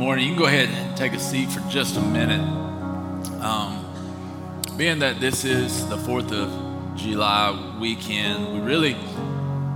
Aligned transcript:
morning. 0.00 0.24
You 0.24 0.30
can 0.30 0.38
go 0.38 0.46
ahead 0.46 0.70
and 0.70 0.96
take 0.96 1.12
a 1.12 1.18
seat 1.18 1.50
for 1.50 1.60
just 1.68 1.98
a 1.98 2.00
minute. 2.00 2.40
Um, 3.42 3.84
being 4.78 5.00
that 5.00 5.20
this 5.20 5.44
is 5.44 5.86
the 5.90 5.98
4th 5.98 6.32
of 6.32 6.96
July 6.96 7.76
weekend, 7.78 8.50
we 8.54 8.60
really 8.60 8.96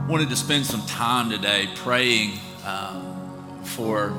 wanted 0.08 0.30
to 0.30 0.36
spend 0.36 0.64
some 0.64 0.80
time 0.86 1.28
today 1.28 1.68
praying 1.74 2.38
um, 2.64 3.62
for 3.64 4.14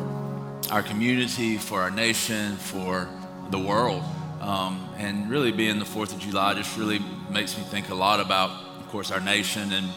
our 0.69 0.83
community, 0.83 1.57
for 1.57 1.81
our 1.81 1.89
nation, 1.89 2.55
for 2.57 3.09
the 3.49 3.57
world. 3.57 4.03
Um, 4.41 4.87
and 4.97 5.27
really 5.27 5.51
being 5.51 5.79
the 5.79 5.85
4th 5.85 6.13
of 6.13 6.19
July 6.19 6.53
just 6.53 6.77
really 6.77 6.99
makes 7.31 7.57
me 7.57 7.63
think 7.63 7.89
a 7.89 7.95
lot 7.95 8.19
about, 8.19 8.51
of 8.79 8.87
course, 8.89 9.09
our 9.09 9.21
nation 9.21 9.73
and 9.73 9.87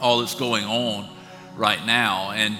all 0.00 0.18
that's 0.18 0.34
going 0.34 0.64
on 0.64 1.08
right 1.54 1.86
now. 1.86 2.32
And 2.32 2.58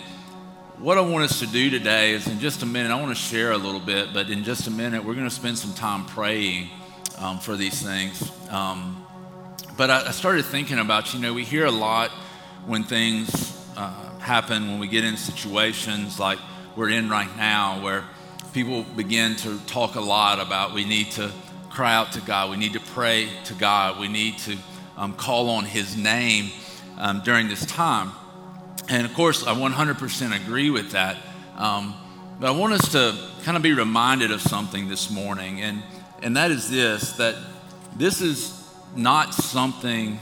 what 0.80 0.96
I 0.96 1.00
want 1.00 1.24
us 1.24 1.40
to 1.40 1.46
do 1.46 1.70
today 1.70 2.12
is 2.12 2.28
in 2.28 2.38
just 2.38 2.62
a 2.62 2.66
minute, 2.66 2.92
I 2.92 3.00
want 3.00 3.08
to 3.08 3.20
share 3.20 3.50
a 3.50 3.56
little 3.56 3.80
bit, 3.80 4.14
but 4.14 4.30
in 4.30 4.44
just 4.44 4.68
a 4.68 4.70
minute, 4.70 5.04
we're 5.04 5.14
going 5.14 5.28
to 5.28 5.34
spend 5.34 5.58
some 5.58 5.74
time 5.74 6.06
praying 6.06 6.68
um, 7.18 7.40
for 7.40 7.56
these 7.56 7.82
things. 7.82 8.30
Um, 8.48 9.04
but 9.76 9.90
I, 9.90 10.06
I, 10.06 10.10
started 10.12 10.44
thinking 10.44 10.78
about, 10.78 11.12
you 11.12 11.20
know, 11.20 11.34
we 11.34 11.42
hear 11.42 11.66
a 11.66 11.70
lot 11.70 12.10
when 12.64 12.84
things 12.84 13.60
uh, 13.76 14.18
happen, 14.20 14.68
when 14.68 14.78
we 14.78 14.86
get 14.86 15.02
in 15.02 15.16
situations 15.16 16.20
like 16.20 16.38
we're 16.76 16.90
in 16.90 17.10
right 17.10 17.36
now, 17.36 17.82
where 17.82 18.04
people 18.52 18.84
begin 18.84 19.34
to 19.36 19.58
talk 19.66 19.96
a 19.96 20.00
lot 20.00 20.38
about 20.38 20.74
we 20.74 20.84
need 20.84 21.10
to 21.12 21.32
cry 21.70 21.92
out 21.92 22.12
to 22.12 22.20
God, 22.20 22.50
we 22.50 22.56
need 22.56 22.74
to 22.74 22.80
pray 22.80 23.28
to 23.46 23.54
God, 23.54 23.98
we 23.98 24.06
need 24.06 24.38
to 24.38 24.56
um, 24.96 25.12
call 25.14 25.50
on 25.50 25.64
His 25.64 25.96
name 25.96 26.52
um, 26.98 27.20
during 27.24 27.48
this 27.48 27.66
time. 27.66 28.12
And 28.88 29.04
of 29.04 29.12
course, 29.14 29.46
I 29.46 29.54
100% 29.54 30.44
agree 30.44 30.70
with 30.70 30.92
that. 30.92 31.16
Um, 31.56 31.94
but 32.40 32.48
I 32.48 32.50
want 32.52 32.72
us 32.72 32.92
to 32.92 33.18
kind 33.42 33.56
of 33.56 33.62
be 33.62 33.72
reminded 33.72 34.30
of 34.30 34.40
something 34.40 34.88
this 34.88 35.10
morning, 35.10 35.60
and, 35.60 35.82
and 36.22 36.36
that 36.36 36.50
is 36.50 36.70
this 36.70 37.12
that 37.12 37.34
this 37.96 38.20
is 38.20 38.64
not 38.94 39.34
something, 39.34 40.18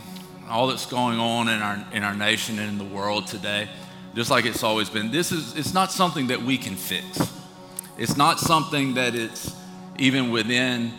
all 0.48 0.66
that's 0.68 0.86
going 0.86 1.18
on 1.18 1.48
in 1.48 1.60
our, 1.60 1.86
in 1.92 2.02
our 2.02 2.14
nation 2.14 2.58
and 2.58 2.70
in 2.70 2.78
the 2.78 2.96
world 2.96 3.26
today, 3.26 3.68
just 4.14 4.30
like 4.30 4.46
it's 4.46 4.62
always 4.62 4.88
been, 4.88 5.10
this 5.10 5.30
is, 5.30 5.56
it's 5.56 5.74
not 5.74 5.92
something 5.92 6.28
that 6.28 6.42
we 6.42 6.56
can 6.56 6.74
fix. 6.74 7.20
It's 7.98 8.16
not 8.16 8.40
something 8.40 8.94
that 8.94 9.14
it's 9.14 9.54
even 9.98 10.30
within 10.30 10.92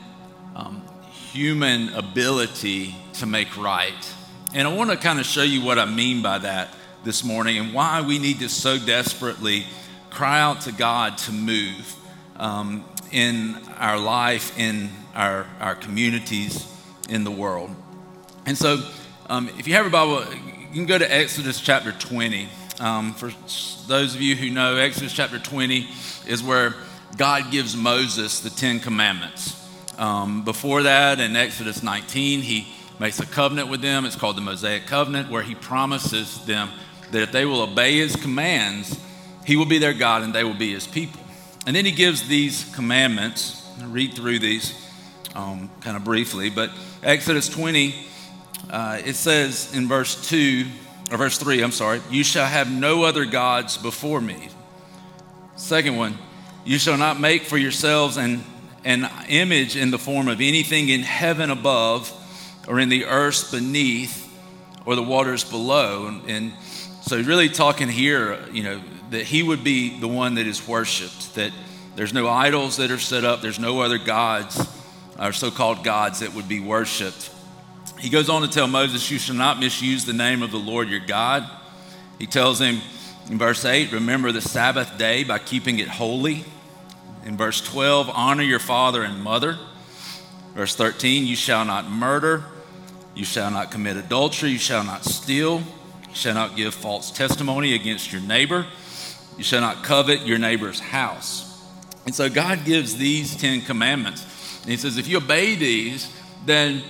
um, 0.55 0.83
human 1.31 1.89
ability 1.95 2.95
to 3.13 3.25
make 3.25 3.57
right. 3.57 4.13
And 4.53 4.67
I 4.67 4.73
want 4.73 4.91
to 4.91 4.97
kind 4.97 5.19
of 5.19 5.25
show 5.25 5.43
you 5.43 5.63
what 5.63 5.79
I 5.79 5.85
mean 5.85 6.21
by 6.21 6.37
that 6.39 6.69
this 7.07 7.23
morning 7.23 7.57
and 7.57 7.73
why 7.73 8.01
we 8.01 8.19
need 8.19 8.39
to 8.39 8.49
so 8.49 8.77
desperately 8.77 9.65
cry 10.09 10.41
out 10.41 10.59
to 10.59 10.73
God 10.73 11.17
to 11.17 11.31
move 11.31 11.95
um, 12.35 12.83
in 13.13 13.55
our 13.77 13.97
life, 13.97 14.59
in 14.59 14.89
our, 15.15 15.47
our 15.61 15.73
communities, 15.73 16.67
in 17.07 17.23
the 17.23 17.31
world. 17.31 17.73
And 18.45 18.57
so, 18.57 18.83
um, 19.29 19.47
if 19.57 19.69
you 19.69 19.75
have 19.75 19.85
a 19.85 19.89
Bible, 19.89 20.25
you 20.33 20.73
can 20.73 20.85
go 20.85 20.97
to 20.97 21.09
Exodus 21.09 21.61
chapter 21.61 21.93
20. 21.93 22.49
Um, 22.81 23.13
for 23.13 23.31
those 23.87 24.13
of 24.13 24.19
you 24.19 24.35
who 24.35 24.49
know, 24.49 24.75
Exodus 24.75 25.13
chapter 25.13 25.39
20 25.39 25.87
is 26.27 26.43
where 26.43 26.75
God 27.15 27.51
gives 27.51 27.77
Moses 27.77 28.41
the 28.41 28.49
Ten 28.49 28.81
Commandments. 28.81 29.65
Um, 29.97 30.43
before 30.43 30.83
that, 30.83 31.21
in 31.21 31.37
Exodus 31.37 31.81
19, 31.81 32.41
he 32.41 32.67
makes 32.99 33.21
a 33.21 33.25
covenant 33.25 33.69
with 33.69 33.79
them. 33.79 34.03
It's 34.03 34.17
called 34.17 34.35
the 34.35 34.41
Mosaic 34.41 34.87
Covenant, 34.87 35.29
where 35.29 35.43
he 35.43 35.55
promises 35.55 36.43
them 36.45 36.69
that 37.11 37.21
if 37.21 37.31
they 37.31 37.45
will 37.45 37.61
obey 37.61 37.97
his 37.97 38.15
commands, 38.15 38.99
he 39.45 39.55
will 39.55 39.65
be 39.65 39.77
their 39.77 39.93
God 39.93 40.23
and 40.23 40.33
they 40.33 40.43
will 40.43 40.53
be 40.53 40.73
his 40.73 40.87
people. 40.87 41.21
And 41.65 41.75
then 41.75 41.85
he 41.85 41.91
gives 41.91 42.27
these 42.27 42.73
commandments. 42.75 43.65
I'll 43.81 43.89
read 43.89 44.13
through 44.13 44.39
these 44.39 44.73
um, 45.35 45.69
kind 45.81 45.95
of 45.95 46.03
briefly, 46.03 46.49
but 46.49 46.71
Exodus 47.03 47.47
20, 47.49 47.95
uh, 48.69 49.01
it 49.05 49.15
says 49.15 49.73
in 49.75 49.87
verse 49.87 50.29
2, 50.29 50.65
or 51.11 51.17
verse 51.17 51.37
3, 51.37 51.61
I'm 51.61 51.71
sorry, 51.71 52.01
you 52.09 52.23
shall 52.23 52.47
have 52.47 52.71
no 52.71 53.03
other 53.03 53.25
gods 53.25 53.77
before 53.77 54.19
me. 54.19 54.49
Second 55.55 55.95
one, 55.97 56.17
you 56.65 56.77
shall 56.77 56.97
not 56.97 57.19
make 57.19 57.43
for 57.43 57.57
yourselves 57.57 58.17
an, 58.17 58.43
an 58.83 59.09
image 59.29 59.75
in 59.75 59.91
the 59.91 59.97
form 59.97 60.27
of 60.27 60.41
anything 60.41 60.89
in 60.89 61.01
heaven 61.01 61.49
above, 61.49 62.11
or 62.67 62.79
in 62.79 62.89
the 62.89 63.05
earth 63.05 63.51
beneath, 63.51 64.23
or 64.85 64.95
the 64.95 65.03
waters 65.03 65.43
below. 65.43 66.07
And, 66.07 66.29
and 66.29 66.53
so, 67.07 67.17
he's 67.17 67.27
really 67.27 67.49
talking 67.49 67.87
here, 67.87 68.37
you 68.51 68.63
know, 68.63 68.81
that 69.11 69.23
he 69.23 69.41
would 69.41 69.63
be 69.63 69.99
the 69.99 70.07
one 70.07 70.35
that 70.35 70.45
is 70.45 70.67
worshiped, 70.67 71.35
that 71.35 71.51
there's 71.95 72.13
no 72.13 72.27
idols 72.27 72.77
that 72.77 72.91
are 72.91 72.99
set 72.99 73.23
up, 73.23 73.41
there's 73.41 73.59
no 73.59 73.79
other 73.79 73.97
gods 73.97 74.67
or 75.17 75.31
so 75.31 75.49
called 75.49 75.83
gods 75.83 76.19
that 76.19 76.33
would 76.33 76.47
be 76.47 76.59
worshiped. 76.59 77.31
He 77.97 78.09
goes 78.09 78.29
on 78.29 78.41
to 78.41 78.47
tell 78.47 78.67
Moses, 78.67 79.09
You 79.09 79.17
shall 79.17 79.35
not 79.35 79.59
misuse 79.59 80.05
the 80.05 80.13
name 80.13 80.43
of 80.43 80.51
the 80.51 80.59
Lord 80.59 80.89
your 80.89 80.99
God. 80.99 81.49
He 82.19 82.27
tells 82.27 82.59
him 82.59 82.81
in 83.29 83.37
verse 83.37 83.65
8, 83.65 83.91
Remember 83.93 84.31
the 84.31 84.41
Sabbath 84.41 84.97
day 84.97 85.23
by 85.23 85.39
keeping 85.39 85.79
it 85.79 85.87
holy. 85.87 86.45
In 87.25 87.37
verse 87.37 87.61
12, 87.61 88.09
honor 88.13 88.43
your 88.43 88.59
father 88.59 89.03
and 89.03 89.21
mother. 89.23 89.57
Verse 90.53 90.75
13, 90.75 91.25
you 91.25 91.35
shall 91.35 91.65
not 91.65 91.89
murder, 91.89 92.43
you 93.15 93.25
shall 93.25 93.51
not 93.51 93.71
commit 93.71 93.95
adultery, 93.95 94.49
you 94.49 94.57
shall 94.57 94.83
not 94.83 95.05
steal, 95.05 95.61
shall 96.17 96.33
not 96.33 96.55
give 96.55 96.73
false 96.73 97.11
testimony 97.11 97.73
against 97.73 98.11
your 98.11 98.21
neighbor. 98.21 98.65
You 99.37 99.43
shall 99.43 99.61
not 99.61 99.83
covet 99.83 100.21
your 100.21 100.39
neighbor's 100.39 100.79
house. 100.79 101.43
And 102.05 102.15
so 102.15 102.29
God 102.29 102.65
gives 102.65 102.97
these 102.97 103.35
10 103.35 103.61
commandments. 103.61 104.61
And 104.61 104.71
He 104.71 104.77
says, 104.77 104.97
if 104.97 105.07
you 105.07 105.17
obey 105.17 105.55
these, 105.55 106.11
then 106.45 106.81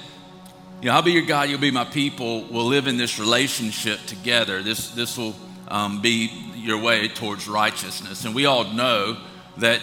you 0.82 0.88
know, 0.88 0.94
I'll 0.94 1.02
be 1.02 1.12
your 1.12 1.26
God, 1.26 1.50
you'll 1.50 1.60
be 1.60 1.72
my 1.72 1.84
people. 1.84 2.46
We'll 2.50 2.66
live 2.66 2.88
in 2.88 2.98
this 2.98 3.20
relationship 3.20 4.00
together. 4.06 4.62
This, 4.62 4.92
this 4.92 5.18
will 5.18 5.36
um, 5.68 6.02
be 6.02 6.28
your 6.56 6.80
way 6.80 7.08
towards 7.08 7.48
righteousness. 7.48 8.26
And 8.26 8.34
we 8.34 8.46
all 8.46 8.66
know 8.66 9.18
that 9.58 9.82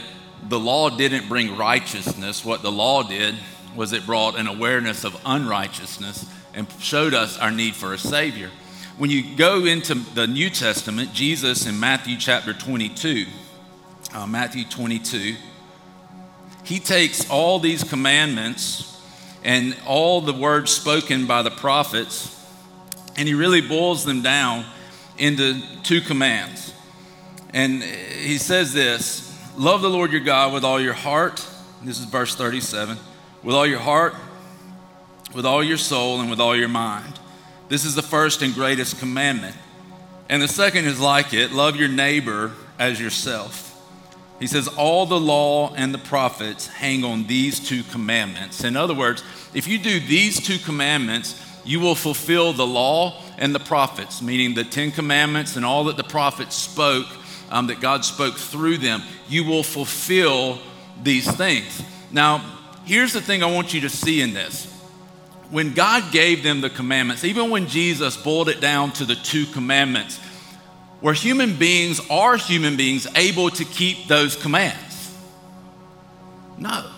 the 0.49 0.59
law 0.59 0.91
didn't 0.91 1.28
bring 1.28 1.56
righteousness. 1.56 2.44
What 2.44 2.62
the 2.62 2.72
law 2.72 3.03
did 3.03 3.34
was 3.75 3.93
it 3.93 4.06
brought 4.06 4.38
an 4.38 4.47
awareness 4.47 5.05
of 5.05 5.21
unrighteousness 5.26 6.31
and 6.55 6.71
showed 6.78 7.12
us 7.12 7.38
our 7.38 7.50
need 7.50 7.75
for 7.75 7.93
a 7.93 7.99
Savior 7.99 8.50
when 8.97 9.10
you 9.10 9.37
go 9.37 9.65
into 9.65 9.94
the 9.94 10.27
New 10.27 10.49
Testament, 10.49 11.12
Jesus 11.12 11.66
in 11.66 11.81
Matthew 11.81 12.16
chapter 12.16 12.53
22, 12.53 13.27
uh, 14.15 14.27
Matthew 14.27 14.65
22, 14.65 15.34
he 16.62 16.78
takes 16.78 17.28
all 17.28 17.59
these 17.59 17.82
commandments 17.82 19.03
and 19.43 19.77
all 19.84 20.21
the 20.21 20.32
words 20.32 20.71
spoken 20.71 21.27
by 21.27 21.43
the 21.43 21.50
prophets, 21.50 22.31
and 23.16 23.27
he 23.27 23.34
really 23.34 23.60
boils 23.60 24.05
them 24.05 24.22
down 24.22 24.65
into 25.19 25.61
two 25.82 26.00
commands. 26.00 26.72
And 27.53 27.82
he 27.82 28.38
says 28.38 28.72
this 28.72 29.31
Love 29.56 29.82
the 29.82 29.91
Lord 29.91 30.12
your 30.12 30.21
God 30.21 30.53
with 30.53 30.65
all 30.65 30.81
your 30.81 30.94
heart. 30.94 31.44
This 31.82 31.99
is 31.99 32.06
verse 32.06 32.34
37 32.34 32.97
with 33.43 33.55
all 33.55 33.66
your 33.66 33.81
heart, 33.81 34.15
with 35.34 35.44
all 35.44 35.62
your 35.62 35.76
soul, 35.76 36.21
and 36.21 36.31
with 36.31 36.41
all 36.41 36.56
your 36.56 36.69
mind. 36.69 37.19
This 37.74 37.84
is 37.84 37.96
the 37.96 38.02
first 38.02 38.40
and 38.40 38.54
greatest 38.54 39.00
commandment. 39.00 39.56
And 40.28 40.40
the 40.40 40.46
second 40.46 40.84
is 40.84 41.00
like 41.00 41.34
it 41.34 41.50
love 41.50 41.74
your 41.74 41.88
neighbor 41.88 42.52
as 42.78 43.00
yourself. 43.00 43.76
He 44.38 44.46
says, 44.46 44.68
All 44.68 45.06
the 45.06 45.18
law 45.18 45.74
and 45.74 45.92
the 45.92 45.98
prophets 45.98 46.68
hang 46.68 47.02
on 47.02 47.26
these 47.26 47.58
two 47.58 47.82
commandments. 47.82 48.62
In 48.62 48.76
other 48.76 48.94
words, 48.94 49.24
if 49.54 49.66
you 49.66 49.78
do 49.78 49.98
these 49.98 50.40
two 50.40 50.58
commandments, 50.58 51.34
you 51.64 51.80
will 51.80 51.96
fulfill 51.96 52.52
the 52.52 52.64
law 52.64 53.20
and 53.38 53.52
the 53.52 53.58
prophets, 53.58 54.22
meaning 54.22 54.54
the 54.54 54.62
Ten 54.62 54.92
Commandments 54.92 55.56
and 55.56 55.64
all 55.64 55.82
that 55.86 55.96
the 55.96 56.04
prophets 56.04 56.54
spoke, 56.54 57.08
um, 57.50 57.66
that 57.66 57.80
God 57.80 58.04
spoke 58.04 58.36
through 58.36 58.78
them. 58.78 59.02
You 59.28 59.42
will 59.42 59.64
fulfill 59.64 60.60
these 61.02 61.28
things. 61.28 61.82
Now, 62.12 62.38
here's 62.84 63.12
the 63.12 63.20
thing 63.20 63.43
I 63.43 63.50
want 63.50 63.75
you 63.75 63.81
to 63.81 63.90
see 63.90 64.20
in 64.20 64.32
this 64.32 64.74
when 65.54 65.72
God 65.72 66.10
gave 66.10 66.42
them 66.42 66.62
the 66.62 66.68
commandments, 66.68 67.22
even 67.22 67.48
when 67.48 67.68
Jesus 67.68 68.16
boiled 68.16 68.48
it 68.48 68.60
down 68.60 68.90
to 68.94 69.04
the 69.04 69.14
two 69.14 69.46
commandments, 69.46 70.18
were 71.00 71.12
human 71.12 71.54
beings, 71.54 72.00
are 72.10 72.36
human 72.36 72.76
beings 72.76 73.06
able 73.14 73.50
to 73.50 73.64
keep 73.64 74.08
those 74.08 74.34
commands? 74.34 75.16
No. 76.58 76.90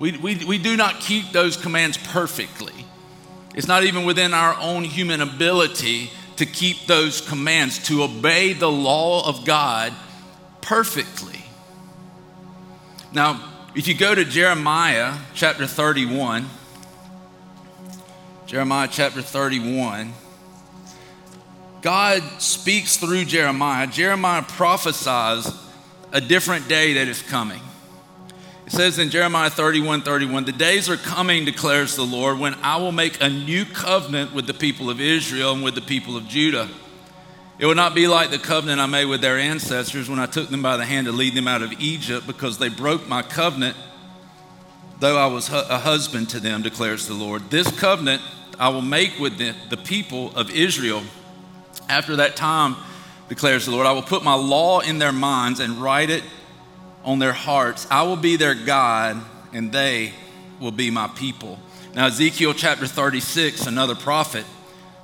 We, 0.00 0.16
we, 0.16 0.44
we 0.46 0.58
do 0.58 0.76
not 0.76 0.98
keep 0.98 1.30
those 1.30 1.56
commands 1.56 1.96
perfectly. 1.96 2.72
It's 3.54 3.68
not 3.68 3.84
even 3.84 4.04
within 4.04 4.34
our 4.34 4.58
own 4.58 4.82
human 4.82 5.20
ability 5.20 6.10
to 6.38 6.44
keep 6.44 6.86
those 6.86 7.20
commands, 7.20 7.78
to 7.84 8.02
obey 8.02 8.52
the 8.52 8.68
law 8.68 9.28
of 9.28 9.44
God 9.44 9.92
perfectly. 10.60 11.44
Now, 13.12 13.68
if 13.76 13.86
you 13.86 13.94
go 13.94 14.12
to 14.12 14.24
Jeremiah 14.24 15.16
chapter 15.34 15.68
31, 15.68 16.48
Jeremiah 18.48 18.88
chapter 18.90 19.20
31. 19.20 20.10
God 21.82 22.22
speaks 22.38 22.96
through 22.96 23.26
Jeremiah. 23.26 23.86
Jeremiah 23.86 24.42
prophesies 24.42 25.54
a 26.12 26.22
different 26.22 26.66
day 26.66 26.94
that 26.94 27.08
is 27.08 27.20
coming. 27.20 27.60
It 28.64 28.72
says 28.72 28.98
in 28.98 29.10
Jeremiah 29.10 29.50
31 29.50 30.00
31, 30.00 30.46
the 30.46 30.52
days 30.52 30.88
are 30.88 30.96
coming, 30.96 31.44
declares 31.44 31.94
the 31.94 32.06
Lord, 32.06 32.38
when 32.38 32.54
I 32.62 32.78
will 32.78 32.90
make 32.90 33.22
a 33.22 33.28
new 33.28 33.66
covenant 33.66 34.32
with 34.32 34.46
the 34.46 34.54
people 34.54 34.88
of 34.88 34.98
Israel 34.98 35.52
and 35.52 35.62
with 35.62 35.74
the 35.74 35.82
people 35.82 36.16
of 36.16 36.26
Judah. 36.26 36.70
It 37.58 37.66
will 37.66 37.74
not 37.74 37.94
be 37.94 38.06
like 38.06 38.30
the 38.30 38.38
covenant 38.38 38.80
I 38.80 38.86
made 38.86 39.04
with 39.04 39.20
their 39.20 39.36
ancestors 39.36 40.08
when 40.08 40.18
I 40.18 40.24
took 40.24 40.48
them 40.48 40.62
by 40.62 40.78
the 40.78 40.86
hand 40.86 41.06
to 41.06 41.12
lead 41.12 41.34
them 41.34 41.48
out 41.48 41.60
of 41.60 41.74
Egypt, 41.82 42.26
because 42.26 42.56
they 42.56 42.70
broke 42.70 43.06
my 43.08 43.20
covenant, 43.20 43.76
though 45.00 45.18
I 45.18 45.26
was 45.26 45.50
a 45.50 45.80
husband 45.80 46.30
to 46.30 46.40
them, 46.40 46.62
declares 46.62 47.06
the 47.06 47.12
Lord. 47.12 47.50
This 47.50 47.70
covenant 47.78 48.22
I 48.58 48.70
will 48.70 48.82
make 48.82 49.18
with 49.18 49.38
the, 49.38 49.54
the 49.70 49.76
people 49.76 50.34
of 50.36 50.50
Israel. 50.50 51.02
After 51.88 52.16
that 52.16 52.36
time, 52.36 52.76
declares 53.28 53.66
the 53.66 53.70
Lord, 53.70 53.86
I 53.86 53.92
will 53.92 54.02
put 54.02 54.24
my 54.24 54.34
law 54.34 54.80
in 54.80 54.98
their 54.98 55.12
minds 55.12 55.60
and 55.60 55.80
write 55.80 56.10
it 56.10 56.24
on 57.04 57.18
their 57.18 57.32
hearts. 57.32 57.86
I 57.90 58.02
will 58.02 58.16
be 58.16 58.36
their 58.36 58.54
God, 58.54 59.22
and 59.52 59.70
they 59.70 60.12
will 60.60 60.72
be 60.72 60.90
my 60.90 61.08
people. 61.08 61.58
Now, 61.94 62.06
Ezekiel 62.06 62.54
chapter 62.54 62.86
36, 62.86 63.66
another 63.66 63.94
prophet 63.94 64.44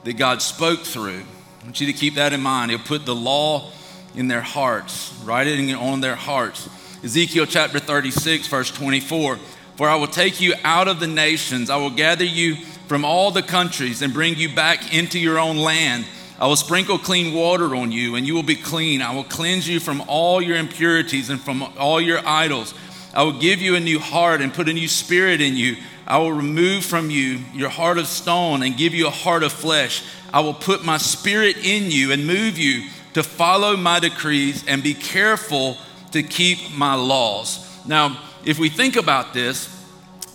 that 0.04 0.14
God 0.14 0.42
spoke 0.42 0.80
through. 0.80 1.22
I 1.60 1.64
want 1.64 1.80
you 1.80 1.86
to 1.86 1.92
keep 1.92 2.16
that 2.16 2.32
in 2.32 2.40
mind. 2.40 2.70
He'll 2.70 2.80
put 2.80 3.06
the 3.06 3.14
law 3.14 3.70
in 4.14 4.28
their 4.28 4.42
hearts, 4.42 5.12
write 5.24 5.46
it 5.46 5.74
on 5.74 6.00
their 6.00 6.14
hearts. 6.14 6.68
Ezekiel 7.02 7.46
chapter 7.46 7.78
36, 7.78 8.46
verse 8.48 8.70
24 8.70 9.38
For 9.76 9.88
I 9.88 9.96
will 9.96 10.06
take 10.06 10.40
you 10.40 10.54
out 10.62 10.88
of 10.88 11.00
the 11.00 11.06
nations, 11.06 11.70
I 11.70 11.76
will 11.76 11.90
gather 11.90 12.24
you 12.24 12.56
from 12.86 13.04
all 13.04 13.30
the 13.30 13.42
countries 13.42 14.02
and 14.02 14.12
bring 14.12 14.36
you 14.36 14.54
back 14.54 14.94
into 14.94 15.18
your 15.18 15.38
own 15.38 15.56
land. 15.56 16.04
I 16.38 16.46
will 16.46 16.56
sprinkle 16.56 16.98
clean 16.98 17.32
water 17.32 17.74
on 17.76 17.92
you, 17.92 18.16
and 18.16 18.26
you 18.26 18.34
will 18.34 18.42
be 18.42 18.56
clean. 18.56 19.02
I 19.02 19.14
will 19.14 19.24
cleanse 19.24 19.68
you 19.68 19.80
from 19.80 20.02
all 20.08 20.42
your 20.42 20.56
impurities 20.56 21.30
and 21.30 21.40
from 21.40 21.62
all 21.78 22.00
your 22.00 22.20
idols. 22.26 22.74
I 23.14 23.22
will 23.22 23.38
give 23.38 23.62
you 23.62 23.76
a 23.76 23.80
new 23.80 24.00
heart 24.00 24.40
and 24.40 24.52
put 24.52 24.68
a 24.68 24.72
new 24.72 24.88
spirit 24.88 25.40
in 25.40 25.56
you. 25.56 25.76
I 26.06 26.18
will 26.18 26.32
remove 26.32 26.84
from 26.84 27.10
you 27.10 27.40
your 27.54 27.70
heart 27.70 27.98
of 27.98 28.06
stone 28.06 28.62
and 28.62 28.76
give 28.76 28.92
you 28.92 29.06
a 29.06 29.10
heart 29.10 29.42
of 29.42 29.52
flesh. 29.52 30.02
I 30.32 30.40
will 30.40 30.54
put 30.54 30.84
my 30.84 30.98
spirit 30.98 31.56
in 31.64 31.90
you 31.90 32.10
and 32.12 32.26
move 32.26 32.58
you 32.58 32.88
to 33.14 33.22
follow 33.22 33.76
my 33.76 34.00
decrees 34.00 34.64
and 34.66 34.82
be 34.82 34.94
careful 34.94 35.78
to 36.10 36.22
keep 36.22 36.76
my 36.76 36.94
laws. 36.94 37.86
Now, 37.86 38.20
if 38.44 38.58
we 38.58 38.68
think 38.68 38.96
about 38.96 39.32
this, 39.32 39.73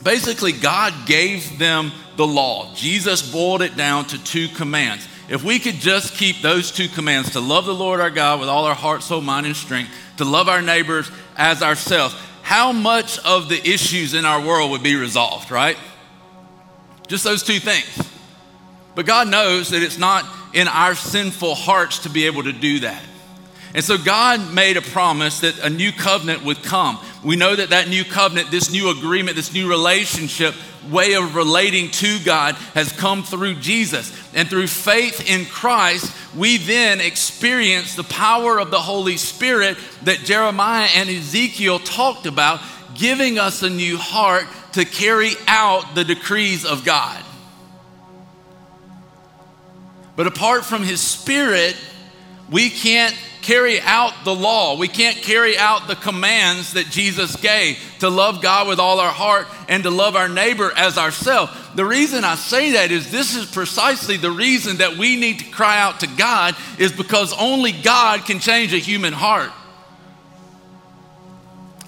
basically, 0.04 0.52
God 0.52 0.94
gave 1.06 1.60
them 1.60 1.92
the 2.16 2.28
law. 2.28 2.74
Jesus 2.76 3.32
boiled 3.32 3.62
it 3.62 3.76
down 3.76 4.06
to 4.06 4.24
two 4.24 4.48
commands. 4.50 5.08
If 5.30 5.44
we 5.44 5.60
could 5.60 5.76
just 5.76 6.16
keep 6.16 6.42
those 6.42 6.72
two 6.72 6.88
commands 6.88 7.32
to 7.32 7.40
love 7.40 7.66
the 7.66 7.74
Lord 7.74 8.00
our 8.00 8.10
God 8.10 8.40
with 8.40 8.50
all 8.50 8.66
our 8.66 8.76
heart, 8.76 9.04
soul, 9.04 9.22
mind, 9.22 9.46
and 9.46 9.56
strength, 9.56 9.92
to 10.18 10.26
love 10.26 10.50
our 10.50 10.62
neighbors 10.62 11.10
as 11.38 11.62
ourselves, 11.62 12.16
how 12.42 12.72
much 12.72 13.20
of 13.20 13.48
the 13.48 13.62
issues 13.70 14.14
in 14.14 14.26
our 14.26 14.42
world 14.42 14.72
would 14.72 14.84
be 14.84 14.96
resolved, 14.96 15.52
right? 15.52 15.78
Just 17.08 17.24
those 17.24 17.44
two 17.44 17.60
things. 17.60 18.10
But 18.96 19.06
God 19.06 19.28
knows 19.28 19.70
that 19.70 19.84
it's 19.84 19.98
not 19.98 20.26
in 20.54 20.68
our 20.68 20.96
sinful 20.96 21.56
hearts 21.56 22.00
to 22.00 22.10
be 22.10 22.26
able 22.26 22.44
to 22.44 22.52
do 22.52 22.80
that. 22.80 23.02
And 23.74 23.84
so 23.84 23.98
God 23.98 24.54
made 24.54 24.78
a 24.78 24.82
promise 24.82 25.42
that 25.42 25.60
a 25.60 25.70
new 25.70 25.92
covenant 25.92 26.44
would 26.44 26.64
come. 26.64 27.00
We 27.24 27.36
know 27.36 27.56
that 27.56 27.70
that 27.70 27.88
new 27.88 28.04
covenant, 28.04 28.50
this 28.50 28.72
new 28.72 28.90
agreement, 28.90 29.36
this 29.36 29.54
new 29.54 29.70
relationship, 29.70 30.56
way 30.90 31.14
of 31.14 31.36
relating 31.36 31.92
to 31.92 32.20
God 32.24 32.56
has 32.74 32.92
come 32.92 33.22
through 33.22 33.56
Jesus. 33.56 34.12
And 34.34 34.50
through 34.50 34.68
faith 34.68 35.30
in 35.30 35.46
Christ, 35.46 36.16
we 36.36 36.58
then 36.58 37.00
experience 37.00 37.96
the 37.96 38.04
power 38.04 38.60
of 38.60 38.72
the 38.72 38.80
Holy 38.80 39.18
Spirit 39.18 39.78
that 40.04 40.20
Jeremiah 40.20 40.90
and 40.96 41.10
Ezekiel 41.10 41.80
talked 41.80 42.26
about, 42.26 42.62
giving 42.96 43.38
us 43.38 43.62
a 43.62 43.70
new 43.70 43.98
heart 43.98 44.46
to 44.74 44.86
carry 44.86 45.34
out 45.48 45.94
the 45.94 46.04
decrees 46.04 46.66
of 46.66 46.86
God. 46.86 47.24
But 50.16 50.28
apart 50.28 50.66
from 50.66 50.84
His 50.84 51.02
Spirit, 51.02 51.78
we 52.50 52.70
can't 52.70 53.16
carry 53.50 53.82
out 53.82 54.14
the 54.26 54.36
law. 54.36 54.78
We 54.78 54.88
can't 54.88 55.18
carry 55.18 55.58
out 55.58 55.88
the 55.88 55.96
commands 55.96 56.74
that 56.74 56.92
Jesus 56.92 57.36
gave 57.36 57.80
to 57.98 58.08
love 58.08 58.44
God 58.44 58.68
with 58.68 58.78
all 58.78 59.00
our 59.00 59.12
heart 59.12 59.48
and 59.68 59.82
to 59.82 59.90
love 59.90 60.16
our 60.16 60.30
neighbor 60.30 60.72
as 60.78 61.00
ourselves. 61.00 61.52
The 61.74 61.84
reason 61.84 62.24
I 62.24 62.36
say 62.36 62.74
that 62.74 62.92
is 62.92 63.10
this 63.10 63.36
is 63.36 63.48
precisely 63.48 64.18
the 64.18 64.30
reason 64.30 64.78
that 64.78 64.98
we 64.98 65.16
need 65.16 65.40
to 65.40 65.46
cry 65.46 65.80
out 65.82 66.02
to 66.02 66.08
God 66.08 66.56
is 66.78 66.92
because 66.92 67.34
only 67.40 67.72
God 67.72 68.24
can 68.24 68.38
change 68.38 68.72
a 68.72 68.78
human 68.78 69.14
heart. 69.14 69.50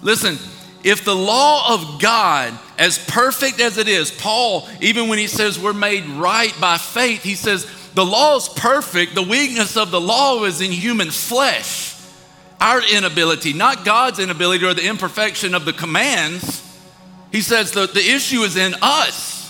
Listen, 0.02 0.40
if 0.84 1.06
the 1.06 1.16
law 1.16 1.76
of 1.76 2.02
God, 2.02 2.58
as 2.80 2.98
perfect 2.98 3.60
as 3.60 3.78
it 3.78 3.88
is, 3.88 4.10
Paul, 4.10 4.68
even 4.82 5.10
when 5.10 5.20
he 5.20 5.28
says 5.28 5.60
we're 5.60 5.74
made 5.74 6.08
right 6.08 6.56
by 6.60 6.80
faith, 6.80 7.22
he 7.22 7.36
says, 7.36 7.68
the 7.94 8.06
law 8.06 8.38
is 8.38 8.48
perfect. 8.48 9.16
The 9.16 9.22
weakness 9.22 9.76
of 9.76 9.92
the 9.92 10.02
law 10.02 10.44
is 10.46 10.62
in 10.62 10.72
human 10.72 11.12
flesh. 11.12 11.96
Our 12.60 12.82
inability, 12.94 13.54
not 13.54 13.86
God's 13.86 14.20
inability 14.20 14.66
or 14.66 14.74
the 14.74 14.88
imperfection 14.88 15.56
of 15.56 15.66
the 15.66 15.74
commands. 15.74 16.62
He 17.32 17.42
says 17.42 17.72
the, 17.72 17.88
the 17.88 18.00
issue 18.00 18.42
is 18.42 18.56
in 18.56 18.76
us. 18.82 19.42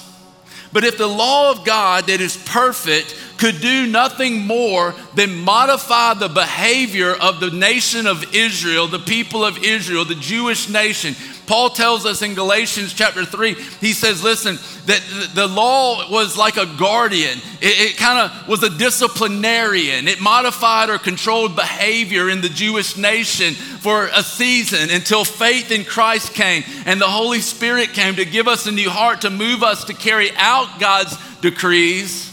But 0.73 0.85
if 0.85 0.97
the 0.97 1.07
law 1.07 1.51
of 1.51 1.65
God 1.65 2.05
that 2.05 2.21
is 2.21 2.38
perfect 2.38 3.15
could 3.38 3.59
do 3.59 3.88
nothing 3.88 4.45
more 4.45 4.95
than 5.15 5.35
modify 5.35 6.13
the 6.13 6.29
behavior 6.29 7.13
of 7.13 7.39
the 7.39 7.49
nation 7.49 8.07
of 8.07 8.33
Israel, 8.33 8.87
the 8.87 8.99
people 8.99 9.44
of 9.44 9.63
Israel, 9.63 10.05
the 10.05 10.15
Jewish 10.15 10.69
nation, 10.69 11.15
Paul 11.51 11.71
tells 11.71 12.06
us 12.06 12.21
in 12.21 12.33
Galatians 12.33 12.94
chapter 12.94 13.25
3, 13.25 13.56
he 13.81 13.92
says, 13.92 14.24
listen, 14.24 14.56
that 14.86 15.31
the 15.36 15.48
law 15.48 16.09
was 16.09 16.38
like 16.38 16.56
a 16.56 16.65
guardian. 16.77 17.39
It, 17.59 17.92
it 17.92 17.98
kind 17.98 18.19
of 18.19 18.48
was 18.48 18.63
a 18.63 18.69
disciplinarian. 18.69 20.07
It 20.07 20.21
modified 20.21 20.89
or 20.89 20.98
controlled 20.98 21.57
behavior 21.57 22.30
in 22.30 22.39
the 22.39 22.48
Jewish 22.48 22.95
nation 22.95 23.53
for 23.53 24.06
a 24.13 24.24
season 24.24 24.92
until 24.92 25.25
faith 25.25 25.71
in 25.71 25.83
Christ 25.83 26.33
came 26.33 26.63
and 26.86 27.01
the 27.01 27.09
Holy 27.09 27.42
Spirit 27.42 27.89
came 27.89 28.15
to 28.15 28.24
give 28.24 28.47
us 28.47 28.65
a 28.65 28.71
new 28.71 28.89
heart 28.89 29.19
to 29.21 29.30
move 29.30 29.62
us 29.62 29.83
to 29.83 29.94
carry 29.94 30.30
out 30.38 30.80
God's 30.80 31.18
decrees. 31.42 32.31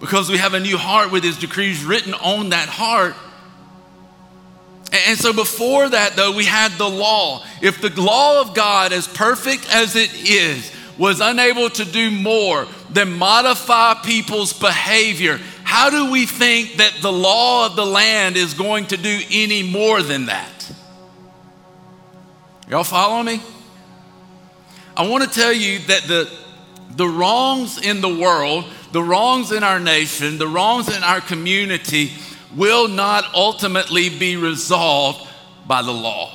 Because 0.00 0.30
we 0.30 0.38
have 0.38 0.54
a 0.54 0.60
new 0.60 0.78
heart 0.78 1.12
with 1.12 1.22
his 1.22 1.38
decrees 1.38 1.84
written 1.84 2.14
on 2.14 2.48
that 2.50 2.70
heart. 2.70 3.14
And 4.92 5.18
so 5.18 5.32
before 5.32 5.88
that, 5.88 6.14
though, 6.14 6.32
we 6.32 6.44
had 6.44 6.72
the 6.72 6.88
law. 6.88 7.44
If 7.60 7.80
the 7.80 7.90
law 8.00 8.40
of 8.40 8.54
God, 8.54 8.92
as 8.92 9.08
perfect 9.08 9.68
as 9.74 9.96
it 9.96 10.12
is, 10.28 10.70
was 10.98 11.20
unable 11.20 11.68
to 11.70 11.84
do 11.84 12.10
more 12.10 12.66
than 12.90 13.12
modify 13.12 13.94
people's 14.04 14.52
behavior, 14.52 15.40
how 15.64 15.90
do 15.90 16.12
we 16.12 16.26
think 16.26 16.76
that 16.76 16.92
the 17.02 17.10
law 17.10 17.66
of 17.66 17.74
the 17.74 17.84
land 17.84 18.36
is 18.36 18.54
going 18.54 18.86
to 18.86 18.96
do 18.96 19.20
any 19.30 19.62
more 19.62 20.02
than 20.02 20.26
that? 20.26 20.72
Y'all 22.68 22.84
follow 22.84 23.22
me? 23.22 23.42
I 24.96 25.08
want 25.08 25.24
to 25.24 25.30
tell 25.30 25.52
you 25.52 25.80
that 25.80 26.02
the, 26.02 26.30
the 26.96 27.08
wrongs 27.08 27.84
in 27.84 28.00
the 28.00 28.08
world, 28.08 28.64
the 28.92 29.02
wrongs 29.02 29.50
in 29.50 29.64
our 29.64 29.80
nation, 29.80 30.38
the 30.38 30.46
wrongs 30.46 30.94
in 30.94 31.02
our 31.02 31.20
community 31.20 32.12
will 32.56 32.88
not 32.88 33.24
ultimately 33.34 34.08
be 34.08 34.36
resolved 34.36 35.28
by 35.66 35.82
the 35.82 35.92
law. 35.92 36.30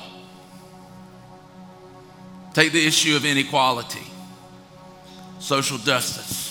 Take 2.52 2.72
the 2.72 2.84
issue 2.84 3.16
of 3.16 3.24
inequality, 3.24 4.06
social 5.38 5.78
justice. 5.78 6.48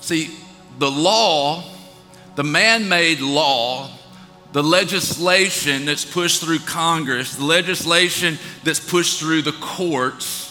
See, 0.00 0.36
the 0.78 0.90
law, 0.90 1.64
the 2.36 2.44
man 2.44 2.88
made 2.88 3.20
law, 3.20 3.90
the 4.52 4.62
legislation 4.62 5.86
that's 5.86 6.04
pushed 6.04 6.42
through 6.42 6.60
Congress, 6.60 7.36
the 7.36 7.44
legislation 7.44 8.38
that's 8.64 8.80
pushed 8.80 9.18
through 9.18 9.42
the 9.42 9.52
courts, 9.52 10.48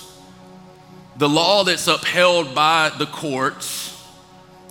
the 1.18 1.30
law 1.30 1.64
that's 1.64 1.88
upheld 1.88 2.56
by 2.56 2.92
the 2.98 3.06
courts, 3.06 3.91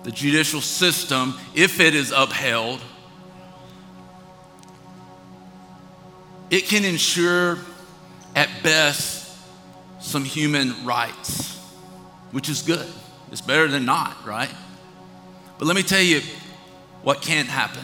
the 0.03 0.11
judicial 0.11 0.61
system, 0.61 1.35
if 1.53 1.79
it 1.79 1.93
is 1.93 2.11
upheld, 2.11 2.81
it 6.49 6.65
can 6.65 6.83
ensure 6.85 7.57
at 8.35 8.49
best 8.63 9.37
some 9.99 10.25
human 10.25 10.85
rights, 10.85 11.57
which 12.31 12.49
is 12.49 12.61
good. 12.61 12.87
It's 13.31 13.41
better 13.41 13.67
than 13.67 13.85
not, 13.85 14.25
right? 14.25 14.53
But 15.57 15.67
let 15.67 15.75
me 15.75 15.83
tell 15.83 16.01
you 16.01 16.21
what 17.03 17.21
can't 17.21 17.47
happen. 17.47 17.83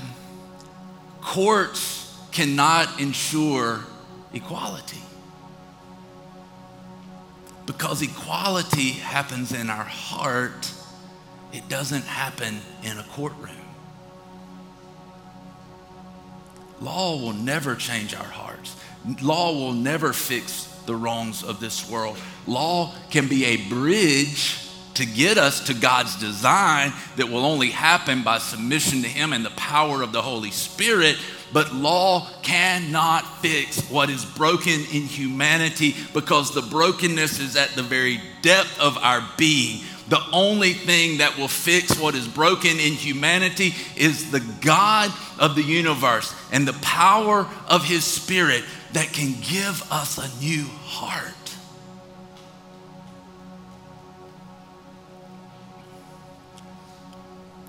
Courts 1.21 2.15
cannot 2.31 2.99
ensure 2.99 3.81
equality 4.33 5.01
because 7.65 8.01
equality 8.01 8.91
happens 8.91 9.51
in 9.51 9.69
our 9.69 9.83
heart 9.83 10.71
it 11.53 11.67
doesn't 11.69 12.03
happen 12.03 12.59
in 12.83 12.97
a 12.97 13.03
courtroom. 13.03 13.67
law 16.81 17.17
will 17.17 17.33
never 17.33 17.75
change 17.75 18.15
our 18.15 18.23
hearts. 18.23 18.75
Law 19.21 19.53
will 19.53 19.73
never 19.73 20.13
fix 20.13 20.65
the 20.85 20.95
wrongs 20.95 21.43
of 21.43 21.59
this 21.59 21.89
world. 21.89 22.17
Law 22.45 22.93
can 23.09 23.27
be 23.27 23.45
a 23.45 23.57
bridge 23.69 24.63
to 24.95 25.05
get 25.05 25.37
us 25.37 25.67
to 25.67 25.73
God's 25.73 26.19
design 26.19 26.91
that 27.17 27.29
will 27.29 27.45
only 27.45 27.69
happen 27.69 28.23
by 28.23 28.39
submission 28.39 29.03
to 29.03 29.07
Him 29.07 29.31
and 29.31 29.45
the 29.45 29.51
power 29.51 30.01
of 30.01 30.11
the 30.11 30.21
Holy 30.21 30.49
Spirit. 30.49 31.17
But 31.53 31.73
law 31.73 32.27
cannot 32.41 33.41
fix 33.41 33.89
what 33.89 34.09
is 34.09 34.25
broken 34.25 34.81
in 34.91 35.03
humanity 35.03 35.95
because 36.13 36.53
the 36.53 36.63
brokenness 36.63 37.39
is 37.39 37.55
at 37.55 37.69
the 37.69 37.83
very 37.83 38.19
depth 38.41 38.79
of 38.79 38.97
our 38.97 39.23
being. 39.37 39.83
The 40.09 40.21
only 40.31 40.73
thing 40.73 41.17
that 41.17 41.37
will 41.37 41.49
fix 41.49 41.99
what 41.99 42.15
is 42.15 42.27
broken 42.27 42.71
in 42.71 42.93
humanity 42.93 43.73
is 43.97 44.31
the 44.31 44.39
God 44.61 45.11
of 45.37 45.55
the 45.55 45.63
universe 45.63 46.33
and 46.51 46.67
the 46.67 46.73
power 46.73 47.45
of 47.67 47.83
His 47.83 48.05
Spirit 48.05 48.63
that 48.93 49.11
can 49.11 49.33
give 49.41 49.83
us 49.91 50.17
a 50.17 50.43
new 50.43 50.63
heart. 50.63 51.33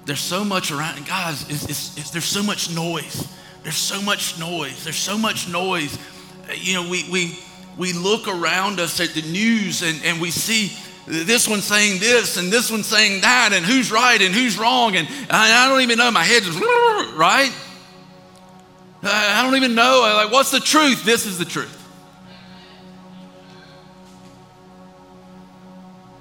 There's 0.04 0.20
so 0.20 0.42
much 0.42 0.70
around, 0.70 1.06
guys, 1.06 1.42
it's, 1.50 1.64
it's, 1.64 1.98
it's, 1.98 2.10
there's 2.10 2.24
so 2.24 2.42
much 2.42 2.74
noise. 2.74 3.28
There's 3.62 3.76
so 3.76 4.00
much 4.00 4.38
noise. 4.38 4.82
There's 4.84 4.96
so 4.96 5.18
much 5.18 5.50
noise. 5.50 5.98
You 6.54 6.74
know, 6.74 6.88
we, 6.88 7.06
we, 7.10 7.38
we 7.76 7.92
look 7.92 8.26
around 8.26 8.80
us 8.80 9.00
at 9.00 9.10
the 9.10 9.20
news 9.20 9.82
and, 9.82 10.02
and 10.04 10.18
we 10.18 10.30
see 10.30 10.72
this 11.08 11.48
one 11.48 11.60
saying 11.62 12.00
this 12.00 12.36
and 12.36 12.52
this 12.52 12.70
one 12.70 12.82
saying 12.82 13.22
that 13.22 13.52
and 13.52 13.64
who's 13.64 13.90
right 13.90 14.20
and 14.20 14.34
who's 14.34 14.58
wrong. 14.58 14.94
And 14.96 15.08
I 15.30 15.68
don't 15.68 15.80
even 15.80 15.98
know, 15.98 16.10
my 16.10 16.24
head 16.24 16.42
is 16.42 16.56
right? 17.16 17.52
I 19.02 19.42
don't 19.42 19.56
even 19.56 19.74
know. 19.74 20.00
Like, 20.02 20.32
what's 20.32 20.50
the 20.50 20.60
truth? 20.60 21.04
This 21.04 21.24
is 21.24 21.38
the 21.38 21.44
truth. 21.44 21.74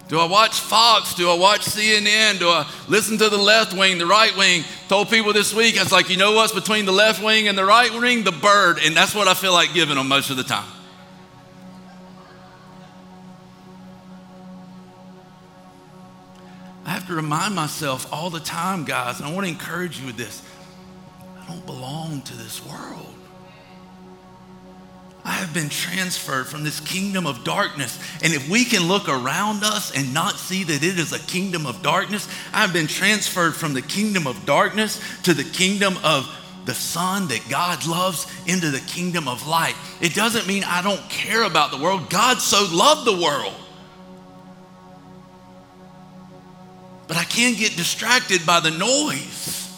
Do 0.08 0.20
I 0.20 0.26
watch 0.26 0.62
Fox? 0.62 1.16
Do 1.16 1.30
I 1.30 1.34
watch 1.34 1.66
CNN? 1.66 2.40
Do 2.40 2.48
I 2.48 2.66
listen 2.88 3.18
to 3.18 3.28
the 3.28 3.38
left 3.38 3.74
wing, 3.74 3.98
the 3.98 4.06
right 4.06 4.36
wing? 4.38 4.64
Told 4.88 5.10
people 5.10 5.34
this 5.34 5.54
week, 5.54 5.78
I 5.78 5.84
was 5.84 5.92
like, 5.92 6.10
you 6.10 6.16
know 6.16 6.32
what's 6.32 6.54
between 6.54 6.86
the 6.86 6.94
left 6.94 7.22
wing 7.22 7.50
and 7.50 7.58
the 7.58 7.66
right 7.66 7.92
wing? 7.92 8.24
The 8.24 8.32
bird. 8.32 8.80
And 8.82 8.96
that's 8.96 9.14
what 9.14 9.28
I 9.28 9.34
feel 9.34 9.52
like 9.52 9.74
giving 9.74 9.96
them 9.98 10.08
most 10.08 10.30
of 10.30 10.38
the 10.38 10.46
time. 10.46 10.77
To 17.08 17.16
remind 17.16 17.56
myself 17.56 18.12
all 18.12 18.30
the 18.30 18.40
time, 18.40 18.84
guys, 18.86 19.20
and 19.20 19.28
I 19.28 19.34
want 19.34 19.46
to 19.46 19.52
encourage 19.52 20.00
you 20.00 20.06
with 20.06 20.18
this. 20.18 20.42
I 21.42 21.48
don't 21.48 21.66
belong 21.66 22.22
to 22.22 22.36
this 22.36 22.66
world. 22.66 23.14
I 25.28 25.32
have 25.32 25.54
been 25.54 25.68
transferred 25.68 26.48
from 26.48 26.64
this 26.64 26.80
kingdom 26.80 27.28
of 27.28 27.44
darkness. 27.44 28.00
And 28.24 28.34
if 28.34 28.48
we 28.50 28.64
can 28.64 28.88
look 28.88 29.10
around 29.10 29.64
us 29.64 29.94
and 29.94 30.14
not 30.14 30.38
see 30.38 30.64
that 30.64 30.84
it 30.84 30.98
is 30.98 31.12
a 31.12 31.20
kingdom 31.20 31.66
of 31.66 31.84
darkness, 31.84 32.30
I've 32.54 32.72
been 32.72 32.88
transferred 32.88 33.54
from 33.54 33.74
the 33.74 33.82
kingdom 33.82 34.26
of 34.26 34.46
darkness 34.46 35.02
to 35.24 35.34
the 35.34 35.44
kingdom 35.44 35.98
of 36.02 36.34
the 36.64 36.74
Son 36.74 37.28
that 37.28 37.42
God 37.50 37.86
loves 37.86 38.26
into 38.46 38.70
the 38.70 38.80
kingdom 38.80 39.28
of 39.28 39.46
light. 39.46 39.76
It 40.00 40.14
doesn't 40.14 40.48
mean 40.48 40.64
I 40.64 40.82
don't 40.82 41.10
care 41.10 41.44
about 41.44 41.72
the 41.72 41.78
world. 41.78 42.10
God 42.10 42.38
so 42.38 42.66
loved 42.72 43.06
the 43.06 43.22
world. 43.22 43.54
But 47.08 47.18
I 47.18 47.24
can't 47.24 47.58
get 47.58 47.76
distracted 47.76 48.46
by 48.46 48.60
the 48.60 48.72
noise. 48.72 49.72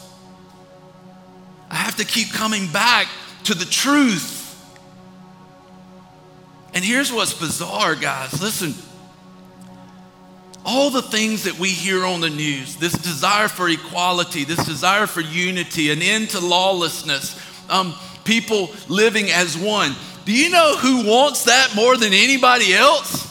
I 1.69 1.75
have 1.75 1.97
to 1.97 2.05
keep 2.05 2.31
coming 2.31 2.67
back 2.71 3.07
to 3.43 3.53
the 3.53 3.65
truth. 3.65 4.37
And 6.73 6.83
here's 6.83 7.11
what's 7.11 7.33
bizarre, 7.33 7.95
guys. 7.95 8.41
Listen, 8.41 8.73
all 10.65 10.89
the 10.89 11.01
things 11.01 11.43
that 11.43 11.57
we 11.57 11.69
hear 11.69 12.05
on 12.05 12.21
the 12.21 12.29
news 12.29 12.75
this 12.75 12.93
desire 12.93 13.47
for 13.47 13.69
equality, 13.69 14.43
this 14.43 14.63
desire 14.65 15.07
for 15.07 15.21
unity, 15.21 15.91
an 15.91 16.01
end 16.01 16.31
to 16.31 16.39
lawlessness, 16.39 17.39
um, 17.69 17.93
people 18.23 18.71
living 18.87 19.29
as 19.29 19.57
one. 19.57 19.95
Do 20.25 20.33
you 20.33 20.49
know 20.49 20.77
who 20.77 21.07
wants 21.07 21.45
that 21.45 21.75
more 21.75 21.97
than 21.97 22.13
anybody 22.13 22.73
else? 22.73 23.28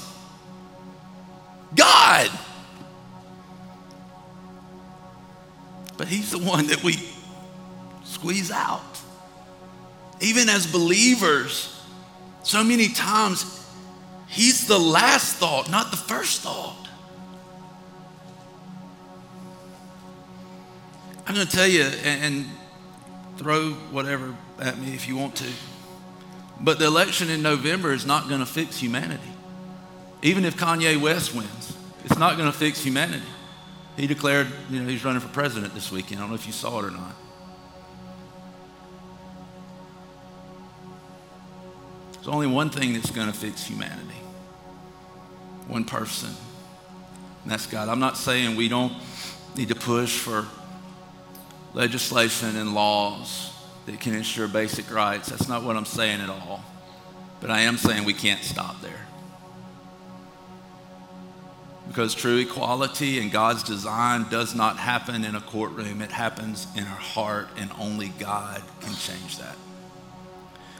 But 5.98 6.08
He's 6.08 6.30
the 6.30 6.38
one 6.38 6.68
that 6.68 6.82
we 6.82 6.94
squeeze 8.04 8.50
out. 8.50 8.80
Even 10.20 10.48
as 10.48 10.66
believers, 10.66 11.78
so 12.42 12.64
many 12.64 12.88
times, 12.88 13.66
He's 14.28 14.66
the 14.66 14.78
last 14.78 15.36
thought, 15.36 15.70
not 15.70 15.90
the 15.90 15.96
first 15.98 16.40
thought. 16.40 16.88
I'm 21.26 21.34
going 21.34 21.46
to 21.46 21.54
tell 21.54 21.66
you, 21.66 21.82
and, 21.82 22.46
throw 23.36 23.70
whatever 23.92 24.34
at 24.60 24.76
me 24.78 24.94
if 24.94 25.06
you 25.06 25.16
want 25.16 25.36
to, 25.36 25.46
but 26.60 26.80
the 26.80 26.86
election 26.86 27.30
in 27.30 27.40
November 27.40 27.92
is 27.92 28.04
not 28.04 28.28
going 28.28 28.40
to 28.40 28.46
fix 28.46 28.76
humanity. 28.78 29.30
Even 30.22 30.44
if 30.44 30.56
Kanye 30.56 31.00
West 31.00 31.34
wins, 31.36 31.76
it's 32.04 32.18
not 32.18 32.36
going 32.36 32.50
to 32.50 32.58
fix 32.58 32.82
humanity. 32.82 33.22
He 33.98 34.06
declared, 34.06 34.46
you 34.70 34.80
know, 34.80 34.88
he's 34.88 35.04
running 35.04 35.20
for 35.20 35.28
president 35.28 35.74
this 35.74 35.90
weekend. 35.90 36.20
I 36.20 36.22
don't 36.22 36.30
know 36.30 36.36
if 36.36 36.46
you 36.46 36.52
saw 36.52 36.78
it 36.78 36.84
or 36.84 36.92
not. 36.92 37.16
There's 42.12 42.28
only 42.28 42.46
one 42.46 42.70
thing 42.70 42.92
that's 42.92 43.10
going 43.10 43.26
to 43.26 43.36
fix 43.36 43.64
humanity 43.64 44.14
one 45.66 45.84
person, 45.84 46.30
and 47.42 47.52
that's 47.52 47.66
God. 47.66 47.88
I'm 47.88 48.00
not 48.00 48.16
saying 48.16 48.56
we 48.56 48.68
don't 48.68 48.92
need 49.54 49.68
to 49.68 49.74
push 49.74 50.18
for 50.18 50.46
legislation 51.74 52.56
and 52.56 52.74
laws 52.74 53.52
that 53.84 54.00
can 54.00 54.14
ensure 54.14 54.48
basic 54.48 54.90
rights. 54.90 55.28
That's 55.28 55.48
not 55.48 55.62
what 55.62 55.76
I'm 55.76 55.84
saying 55.84 56.20
at 56.20 56.30
all. 56.30 56.64
But 57.40 57.50
I 57.50 57.60
am 57.60 57.76
saying 57.76 58.04
we 58.04 58.14
can't 58.14 58.42
stop 58.42 58.80
there. 58.80 59.06
Because 61.88 62.14
true 62.14 62.36
equality 62.36 63.18
and 63.18 63.32
God's 63.32 63.62
design 63.62 64.26
does 64.30 64.54
not 64.54 64.76
happen 64.76 65.24
in 65.24 65.34
a 65.34 65.40
courtroom, 65.40 66.02
it 66.02 66.12
happens 66.12 66.66
in 66.76 66.84
our 66.84 66.88
heart, 66.88 67.48
and 67.56 67.70
only 67.80 68.08
God 68.18 68.62
can 68.80 68.94
change 68.94 69.38
that. 69.38 69.56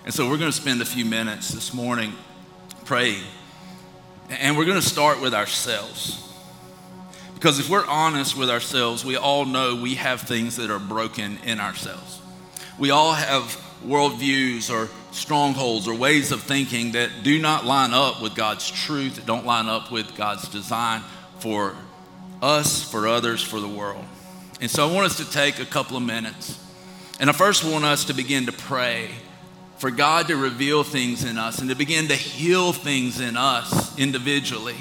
And 0.05 0.15
so 0.15 0.29
we're 0.29 0.39
going 0.39 0.51
to 0.51 0.57
spend 0.57 0.81
a 0.81 0.87
few 0.87 1.05
minutes 1.05 1.49
this 1.49 1.75
morning 1.75 2.13
praying. 2.85 3.23
And 4.29 4.57
we're 4.57 4.67
going 4.67 4.81
to 4.81 4.87
start 4.87 5.21
with 5.21 5.35
ourselves. 5.35 6.25
Because 7.35 7.59
if 7.59 7.71
we're 7.71 7.87
honest 7.87 8.37
with 8.37 8.51
ourselves, 8.51 9.05
we 9.05 9.17
all 9.17 9.45
know 9.45 9.77
we 9.77 9.95
have 9.95 10.23
things 10.23 10.57
that 10.57 10.71
are 10.71 10.79
broken 10.79 11.39
in 11.45 11.61
ourselves. 11.61 12.21
We 12.79 12.91
all 12.91 13.13
have 13.13 13.43
worldviews 13.87 14.73
or 14.73 14.89
strongholds 15.19 15.89
or 15.89 15.95
ways 15.95 16.33
of 16.33 16.43
thinking 16.43 16.93
that 16.93 17.11
do 17.23 17.39
not 17.39 17.67
line 17.67 17.93
up 17.93 18.23
with 18.23 18.35
God's 18.35 18.71
truth, 18.71 19.17
that 19.17 19.27
don't 19.27 19.45
line 19.45 19.67
up 19.67 19.91
with 19.91 20.17
God's 20.17 20.49
design 20.49 21.03
for 21.41 21.75
us, 22.41 22.89
for 22.89 23.07
others, 23.07 23.43
for 23.43 23.61
the 23.61 23.69
world. 23.69 24.05
And 24.61 24.71
so 24.71 24.89
I 24.89 24.93
want 24.93 25.07
us 25.07 25.17
to 25.19 25.31
take 25.31 25.59
a 25.61 25.65
couple 25.65 25.97
of 25.97 26.03
minutes. 26.03 26.59
And 27.21 27.29
I 27.29 27.33
first 27.33 27.65
want 27.65 27.85
us 27.85 28.05
to 28.07 28.15
begin 28.15 28.47
to 28.47 28.53
pray 28.53 29.11
for 29.79 29.91
God 29.91 30.29
to 30.29 30.37
reveal 30.37 30.83
things 30.83 31.25
in 31.25 31.39
us 31.39 31.59
and 31.59 31.69
to 31.71 31.77
begin 31.77 32.09
to 32.09 32.15
heal 32.15 32.73
things 32.73 33.21
in 33.21 33.37
us 33.37 33.97
individually 33.99 34.77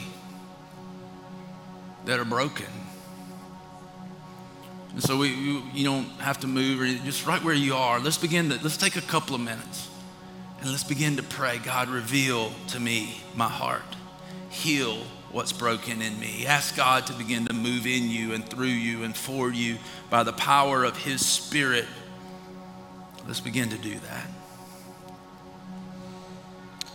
that 2.05 2.19
are 2.19 2.25
broken. 2.25 2.65
And 4.93 5.03
so 5.03 5.17
we, 5.17 5.29
you, 5.29 5.63
you 5.73 5.83
don't 5.83 6.09
have 6.19 6.39
to 6.39 6.47
move, 6.47 6.81
or 6.81 6.87
just 7.05 7.27
right 7.27 7.43
where 7.43 7.53
you 7.53 7.75
are. 7.75 7.99
Let's 7.99 8.17
begin 8.17 8.49
to, 8.49 8.59
let's 8.63 8.77
take 8.77 8.95
a 8.95 9.01
couple 9.01 9.35
of 9.35 9.41
minutes 9.41 9.89
and 10.59 10.71
let's 10.71 10.83
begin 10.83 11.17
to 11.17 11.23
pray. 11.23 11.59
God, 11.59 11.89
reveal 11.89 12.51
to 12.69 12.79
me 12.79 13.21
my 13.35 13.47
heart. 13.47 13.83
Heal 14.49 14.97
what's 15.31 15.53
broken 15.53 16.01
in 16.01 16.19
me. 16.19 16.45
Ask 16.45 16.75
God 16.75 17.05
to 17.07 17.13
begin 17.13 17.45
to 17.45 17.53
move 17.53 17.85
in 17.85 18.09
you 18.09 18.33
and 18.33 18.47
through 18.47 18.65
you 18.67 19.03
and 19.03 19.15
for 19.15 19.51
you 19.51 19.77
by 20.09 20.23
the 20.23 20.33
power 20.33 20.83
of 20.83 20.97
His 20.97 21.25
Spirit. 21.25 21.85
Let's 23.27 23.39
begin 23.39 23.69
to 23.69 23.77
do 23.77 23.93
that. 23.99 24.27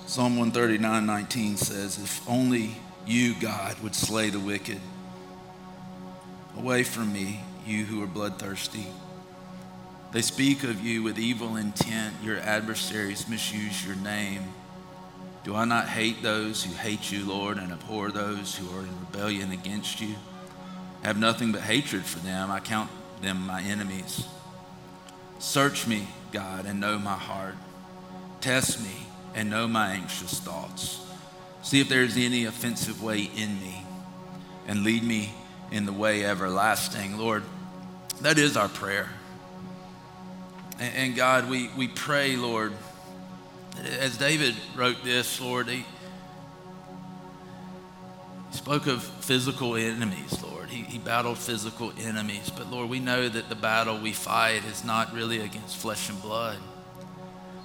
Psalm 0.07 0.37
139 0.37 1.07
19 1.07 1.57
says, 1.57 1.99
If 1.99 2.29
only 2.29 2.77
you, 3.07 3.35
God, 3.41 3.79
would 3.81 3.95
slay 3.95 4.31
the 4.31 4.41
wicked. 4.41 4.81
Away 6.57 6.83
from 6.83 7.13
me, 7.13 7.41
you 7.67 7.85
who 7.85 8.03
are 8.03 8.07
bloodthirsty. 8.07 8.87
They 10.13 10.21
speak 10.21 10.63
of 10.63 10.85
you 10.85 11.03
with 11.03 11.19
evil 11.19 11.57
intent. 11.57 12.15
Your 12.23 12.39
adversaries 12.39 13.29
misuse 13.29 13.85
your 13.87 13.97
name. 13.97 14.43
Do 15.43 15.57
I 15.57 15.65
not 15.65 15.89
hate 15.89 16.23
those 16.23 16.63
who 16.63 16.75
hate 16.75 17.11
you, 17.11 17.25
Lord, 17.25 17.57
and 17.57 17.73
abhor 17.73 18.11
those 18.11 18.55
who 18.55 18.69
are 18.77 18.83
in 18.83 19.01
rebellion 19.01 19.53
against 19.53 20.03
you? 20.03 20.15
I 21.03 21.07
have 21.07 21.19
nothing 21.19 21.51
but 21.51 21.63
hatred 21.63 22.05
for 22.05 22.19
them. 22.19 22.51
I 22.51 22.61
count 22.61 22.91
them 23.23 23.47
my 23.47 23.63
enemies. 23.63 24.27
Search 25.39 25.87
me, 25.87 26.07
God, 26.31 26.67
and 26.67 26.79
know 26.79 26.99
my 26.99 27.17
heart. 27.17 27.57
Test 28.43 28.83
me 28.83 29.07
and 29.35 29.49
know 29.49 29.67
my 29.67 29.95
anxious 29.95 30.39
thoughts. 30.41 31.01
See 31.63 31.81
if 31.81 31.89
there 31.89 32.03
is 32.03 32.19
any 32.19 32.45
offensive 32.45 33.03
way 33.03 33.31
in 33.35 33.61
me, 33.61 33.83
and 34.69 34.85
lead 34.85 35.03
me 35.03 35.33
in 35.71 35.87
the 35.87 35.93
way 35.93 36.25
everlasting. 36.25 37.17
Lord, 37.17 37.45
that 38.21 38.39
is 38.39 38.57
our 38.59 38.69
prayer. 38.69 39.09
And, 40.83 40.97
and 40.97 41.15
God, 41.17 41.49
we, 41.49 41.69
we 41.77 41.87
pray, 41.87 42.35
Lord, 42.35 42.73
as 44.01 44.17
David 44.17 44.57
wrote 44.75 45.05
this, 45.05 45.41
Lord, 45.41 45.69
he, 45.69 45.85
he 48.51 48.57
spoke 48.57 48.89
of 48.89 49.05
physical 49.05 49.77
enemies, 49.77 50.43
Lord. 50.43 50.71
He, 50.71 50.83
he 50.83 50.99
battled 50.99 51.39
physical 51.39 51.93
enemies. 52.01 52.51
But 52.51 52.69
Lord, 52.69 52.91
we 52.91 52.99
know 52.99 53.29
that 53.29 53.49
the 53.49 53.55
battle 53.55 53.97
we 53.97 54.13
fight 54.13 54.65
is 54.65 54.85
not 54.85 55.15
really 55.15 55.39
against 55.39 55.77
flesh 55.77 56.11
and 56.11 56.21
blood, 56.21 56.59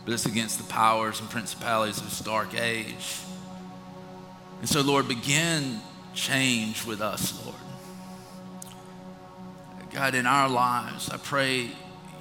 but 0.05 0.13
it's 0.13 0.27
against 0.27 0.59
the 0.59 0.71
powers 0.71 1.19
and 1.19 1.27
principalities 1.27 1.97
of 1.97 2.03
this 2.03 2.19
dark 2.19 2.53
age. 2.53 3.17
And 4.59 4.69
so, 4.69 4.81
Lord, 4.81 5.07
begin 5.07 5.81
change 6.13 6.85
with 6.85 7.01
us, 7.01 7.43
Lord. 7.43 7.57
God, 9.91 10.13
in 10.13 10.27
our 10.27 10.47
lives, 10.47 11.09
I 11.09 11.17
pray 11.17 11.71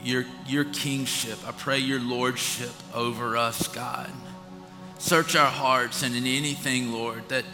your, 0.02 0.24
your 0.46 0.64
kingship. 0.64 1.38
I 1.46 1.52
pray 1.52 1.78
your 1.78 2.00
lordship 2.00 2.72
over 2.94 3.36
us, 3.36 3.68
God. 3.68 4.10
Search 4.98 5.36
our 5.36 5.50
hearts 5.50 6.02
and 6.02 6.14
in 6.14 6.26
anything, 6.26 6.92
Lord, 6.92 7.28
that 7.28 7.44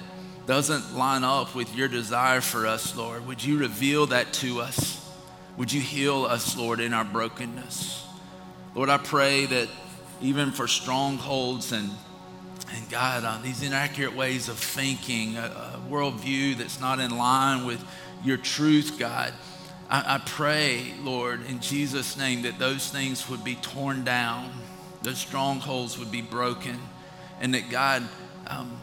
doesn't 0.47 0.97
line 0.97 1.25
up 1.25 1.55
with 1.55 1.75
your 1.75 1.89
desire 1.89 2.41
for 2.41 2.67
us, 2.67 2.97
Lord, 2.97 3.27
would 3.27 3.45
you 3.45 3.59
reveal 3.59 4.07
that 4.07 4.33
to 4.35 4.61
us? 4.61 4.99
Would 5.57 5.73
you 5.73 5.81
heal 5.81 6.25
us, 6.25 6.57
Lord, 6.57 6.81
in 6.81 6.93
our 6.93 7.05
brokenness? 7.05 8.07
Lord, 8.75 8.89
I 8.89 8.99
pray 8.99 9.47
that 9.47 9.69
even 10.21 10.51
for 10.51 10.67
strongholds 10.67 11.73
and 11.73 11.91
and 12.75 12.89
God, 12.89 13.25
uh, 13.25 13.39
these 13.43 13.63
inaccurate 13.63 14.17
ways 14.17 14.49
of 14.49 14.57
thinking, 14.57 15.37
a, 15.37 15.43
a, 15.43 15.81
worldview 15.91 16.57
that's 16.57 16.81
not 16.81 17.01
in 17.01 17.17
line 17.19 17.67
with 17.67 17.85
your 18.25 18.39
truth, 18.39 18.97
God, 18.99 19.35
I, 19.93 20.15
I 20.15 20.19
pray, 20.19 20.95
Lord, 21.03 21.47
in 21.47 21.61
Jesus' 21.61 22.17
name, 22.17 22.43
that 22.43 22.59
those 22.59 22.89
things 22.89 23.29
would 23.29 23.45
be 23.45 23.57
torn 23.57 24.05
down, 24.05 24.51
those 25.03 25.19
strongholds 25.19 25.99
would 25.99 26.11
be 26.11 26.23
broken, 26.23 26.79
and 27.41 27.53
that 27.53 27.69
God, 27.71 28.03
um, 28.47 28.81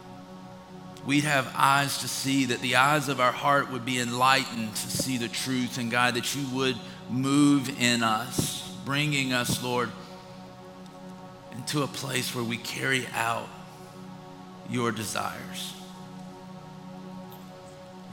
we'd 1.07 1.23
have 1.23 1.51
eyes 1.55 1.97
to 1.99 2.07
see, 2.07 2.45
that 2.45 2.61
the 2.61 2.75
eyes 2.75 3.09
of 3.09 3.19
our 3.19 3.31
heart 3.31 3.71
would 3.71 3.85
be 3.85 3.99
enlightened 3.99 4.75
to 4.75 4.89
see 4.91 5.17
the 5.17 5.27
truth, 5.27 5.79
and 5.79 5.89
God, 5.89 6.13
that 6.13 6.35
you 6.35 6.45
would 6.55 6.77
move 7.09 7.81
in 7.81 8.03
us, 8.03 8.71
bringing 8.85 9.33
us, 9.33 9.63
Lord, 9.63 9.89
into 11.55 11.81
a 11.81 11.87
place 11.87 12.35
where 12.35 12.43
we 12.43 12.57
carry 12.57 13.07
out 13.15 13.49
your 14.69 14.91
desires. 14.91 15.73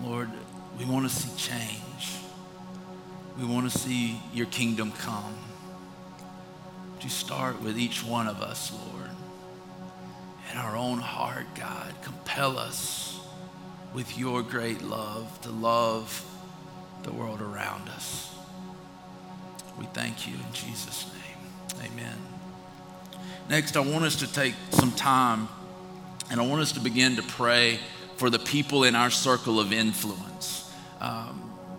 Lord, 0.03 0.31
we 0.79 0.87
want 0.87 1.07
to 1.09 1.15
see 1.15 1.37
change. 1.37 2.26
We 3.39 3.45
want 3.45 3.71
to 3.71 3.79
see 3.79 4.21
your 4.33 4.47
kingdom 4.47 4.93
come. 4.93 5.35
You 7.07 7.11
start 7.11 7.63
with 7.63 7.79
each 7.79 8.03
one 8.03 8.27
of 8.27 8.43
us, 8.43 8.73
Lord? 8.73 9.11
In 10.51 10.59
our 10.59 10.77
own 10.77 10.99
heart, 10.99 11.47
God, 11.55 11.95
compel 12.03 12.59
us 12.59 13.21
with 13.95 14.19
your 14.19 14.43
great 14.43 14.83
love 14.83 15.41
to 15.43 15.51
love 15.51 16.25
the 17.05 17.13
world 17.13 17.41
around 17.41 17.89
us. 17.91 18.35
We 19.79 19.87
thank 19.87 20.27
you 20.27 20.35
in 20.35 20.53
Jesus' 20.53 21.07
name. 21.13 21.91
Amen. 21.93 22.19
Next, 23.49 23.77
I 23.77 23.81
want 23.81 24.05
us 24.05 24.17
to 24.17 24.33
take 24.33 24.55
some 24.71 24.91
time 24.91 25.49
and 26.29 26.41
I 26.41 26.47
want 26.47 26.61
us 26.61 26.73
to 26.73 26.81
begin 26.81 27.15
to 27.15 27.23
pray 27.23 27.79
for 28.17 28.31
the 28.31 28.41
people 28.41 28.83
in 28.83 28.97
our 28.97 29.11
circle 29.11 29.61
of 29.61 29.73
influence. 29.73 30.26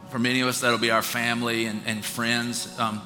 For 0.10 0.20
many 0.20 0.40
of 0.40 0.48
us, 0.48 0.62
that'll 0.62 0.78
be 0.78 0.92
our 0.92 1.02
family 1.02 1.66
and, 1.66 1.82
and 1.86 2.04
friends. 2.04 2.78
Um, 2.80 3.02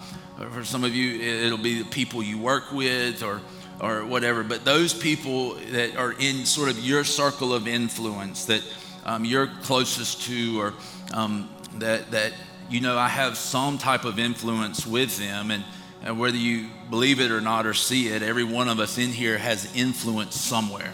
for 0.54 0.64
some 0.64 0.84
of 0.84 0.96
you, 0.96 1.20
it'll 1.20 1.58
be 1.58 1.82
the 1.82 1.90
people 1.90 2.22
you 2.22 2.38
work 2.38 2.72
with 2.72 3.24
or, 3.24 3.42
or 3.80 4.06
whatever. 4.06 4.44
But 4.44 4.66
those 4.66 4.94
people 4.94 5.56
that 5.72 5.96
are 5.96 6.14
in 6.14 6.46
sort 6.46 6.70
of 6.70 6.80
your 6.80 7.04
circle 7.04 7.54
of 7.54 7.68
influence 7.68 8.46
that 8.46 8.64
um, 9.04 9.26
you're 9.26 9.48
closest 9.64 10.24
to 10.24 10.62
or 10.62 10.74
um, 11.14 11.50
that, 11.76 12.12
that, 12.12 12.34
you 12.70 12.82
know, 12.82 12.98
I 12.98 13.08
have 13.08 13.36
some 13.36 13.80
type 13.80 14.06
of 14.06 14.20
influence 14.20 14.86
with 14.86 15.18
them. 15.18 15.50
And, 15.50 15.64
and 16.04 16.20
whether 16.20 16.38
you 16.38 16.70
believe 16.92 17.20
it 17.20 17.32
or 17.32 17.42
not 17.42 17.66
or 17.66 17.74
see 17.74 18.10
it, 18.10 18.22
every 18.22 18.44
one 18.44 18.68
of 18.68 18.80
us 18.80 19.00
in 19.00 19.10
here 19.10 19.40
has 19.40 19.76
influence 19.76 20.36
somewhere. 20.36 20.94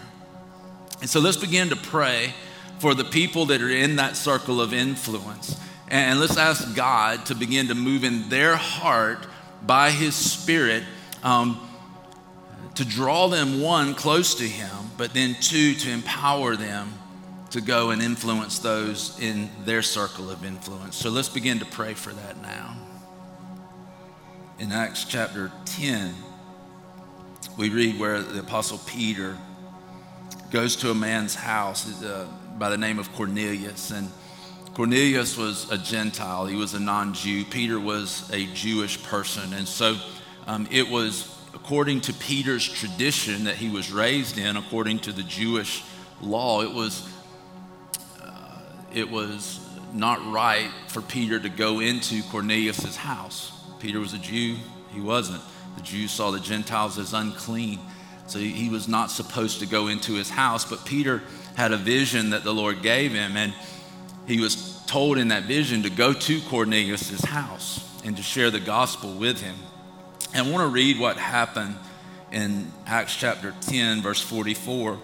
And 1.01 1.09
so 1.09 1.19
let's 1.19 1.37
begin 1.37 1.69
to 1.69 1.75
pray 1.75 2.33
for 2.79 2.93
the 2.93 3.03
people 3.03 3.47
that 3.47 3.61
are 3.61 3.69
in 3.69 3.97
that 3.97 4.15
circle 4.15 4.61
of 4.61 4.73
influence. 4.73 5.59
And 5.89 6.19
let's 6.19 6.37
ask 6.37 6.75
God 6.75 7.25
to 7.27 7.35
begin 7.35 7.67
to 7.67 7.75
move 7.75 8.03
in 8.03 8.29
their 8.29 8.55
heart 8.55 9.25
by 9.65 9.91
His 9.91 10.15
Spirit 10.15 10.83
um, 11.23 11.59
to 12.75 12.85
draw 12.85 13.27
them, 13.27 13.61
one, 13.61 13.95
close 13.95 14.35
to 14.35 14.43
Him, 14.43 14.69
but 14.97 15.13
then 15.13 15.35
two, 15.39 15.73
to 15.75 15.91
empower 15.91 16.55
them 16.55 16.93
to 17.51 17.61
go 17.61 17.91
and 17.91 18.01
influence 18.01 18.59
those 18.59 19.17
in 19.19 19.49
their 19.63 19.81
circle 19.81 20.29
of 20.29 20.43
influence. 20.43 20.97
So 20.97 21.09
let's 21.09 21.29
begin 21.29 21.59
to 21.59 21.65
pray 21.65 21.93
for 21.93 22.11
that 22.11 22.41
now. 22.41 22.75
In 24.59 24.71
Acts 24.71 25.05
chapter 25.05 25.51
10, 25.65 26.13
we 27.57 27.69
read 27.69 27.97
where 27.99 28.21
the 28.21 28.39
Apostle 28.39 28.79
Peter 28.79 29.37
goes 30.51 30.75
to 30.77 30.91
a 30.91 30.95
man's 30.95 31.35
house 31.35 32.03
uh, 32.03 32.27
by 32.57 32.69
the 32.69 32.77
name 32.77 32.99
of 32.99 33.11
Cornelius. 33.13 33.91
And 33.91 34.11
Cornelius 34.77 35.35
was 35.35 35.71
a 35.71 35.77
Gentile, 35.79 36.45
he 36.45 36.55
was 36.55 36.75
a 36.75 36.79
non 36.79 37.15
Jew. 37.15 37.43
Peter 37.45 37.79
was 37.79 38.29
a 38.31 38.45
Jewish 38.53 39.01
person. 39.01 39.51
And 39.53 39.67
so 39.67 39.97
um, 40.45 40.67
it 40.69 40.87
was 40.87 41.35
according 41.55 42.01
to 42.01 42.13
Peter's 42.13 42.71
tradition 42.71 43.45
that 43.45 43.55
he 43.55 43.71
was 43.71 43.91
raised 43.91 44.37
in, 44.37 44.55
according 44.55 44.99
to 44.99 45.11
the 45.11 45.23
Jewish 45.23 45.83
law, 46.21 46.61
it 46.61 46.71
was, 46.71 47.09
uh, 48.21 48.59
it 48.93 49.09
was 49.09 49.59
not 49.93 50.23
right 50.31 50.69
for 50.89 51.01
Peter 51.01 51.39
to 51.39 51.49
go 51.49 51.79
into 51.79 52.21
Cornelius's 52.29 52.97
house. 52.97 53.51
Peter 53.79 53.99
was 53.99 54.13
a 54.13 54.19
Jew, 54.19 54.57
he 54.93 55.01
wasn't. 55.01 55.41
The 55.75 55.81
Jews 55.81 56.11
saw 56.11 56.29
the 56.29 56.39
Gentiles 56.39 56.99
as 56.99 57.13
unclean. 57.13 57.79
So 58.27 58.37
he 58.37 58.69
was 58.69 58.87
not 58.87 59.09
supposed 59.09 59.59
to 59.61 59.65
go 59.65 59.87
into 59.87 60.13
his 60.13 60.29
house, 60.29 60.69
but 60.69 60.85
Peter 60.85 61.23
had 61.55 61.71
a 61.71 61.77
vision 61.77 62.29
that 62.29 62.43
the 62.43 62.53
Lord 62.53 62.83
gave 62.83 63.11
him, 63.11 63.35
and 63.35 63.55
he 64.27 64.39
was 64.39 64.83
told 64.85 65.17
in 65.17 65.29
that 65.29 65.43
vision 65.43 65.83
to 65.83 65.89
go 65.89 66.13
to 66.13 66.41
Cornelius' 66.41 67.23
house 67.23 67.83
and 68.03 68.15
to 68.17 68.23
share 68.23 68.51
the 68.51 68.59
gospel 68.59 69.13
with 69.13 69.41
him. 69.41 69.55
And 70.33 70.47
I 70.47 70.51
want 70.51 70.63
to 70.63 70.67
read 70.67 70.99
what 70.99 71.17
happened 71.17 71.77
in 72.31 72.71
Acts 72.85 73.15
chapter 73.15 73.55
10, 73.61 74.01
verse 74.01 74.21
44. 74.21 74.93
It 74.93 74.99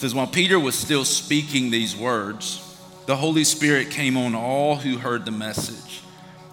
says, 0.00 0.14
While 0.14 0.26
Peter 0.26 0.58
was 0.58 0.74
still 0.74 1.04
speaking 1.04 1.70
these 1.70 1.94
words, 1.94 2.62
the 3.04 3.16
Holy 3.16 3.44
Spirit 3.44 3.90
came 3.90 4.16
on 4.16 4.34
all 4.34 4.76
who 4.76 4.98
heard 4.98 5.24
the 5.24 5.30
message. 5.30 6.02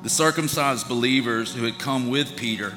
The 0.04 0.10
circumcised 0.10 0.90
believers 0.90 1.56
who 1.56 1.64
had 1.64 1.80
come 1.80 2.10
with 2.10 2.36
Peter 2.36 2.74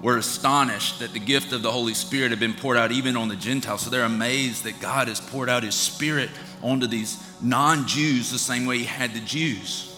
were 0.00 0.16
astonished 0.16 1.00
that 1.00 1.12
the 1.12 1.20
gift 1.20 1.52
of 1.52 1.62
the 1.62 1.70
Holy 1.70 1.94
Spirit 1.94 2.30
had 2.30 2.40
been 2.40 2.54
poured 2.54 2.76
out 2.76 2.92
even 2.92 3.16
on 3.16 3.28
the 3.28 3.36
Gentiles. 3.36 3.82
So 3.82 3.90
they're 3.90 4.04
amazed 4.04 4.64
that 4.64 4.80
God 4.80 5.08
has 5.08 5.20
poured 5.20 5.50
out 5.50 5.62
his 5.62 5.74
Spirit 5.74 6.30
onto 6.64 6.86
these 6.86 7.22
non 7.40 7.86
Jews 7.86 8.32
the 8.32 8.38
same 8.38 8.66
way 8.66 8.78
he 8.78 8.84
had 8.84 9.12
the 9.12 9.20
Jews. 9.20 9.94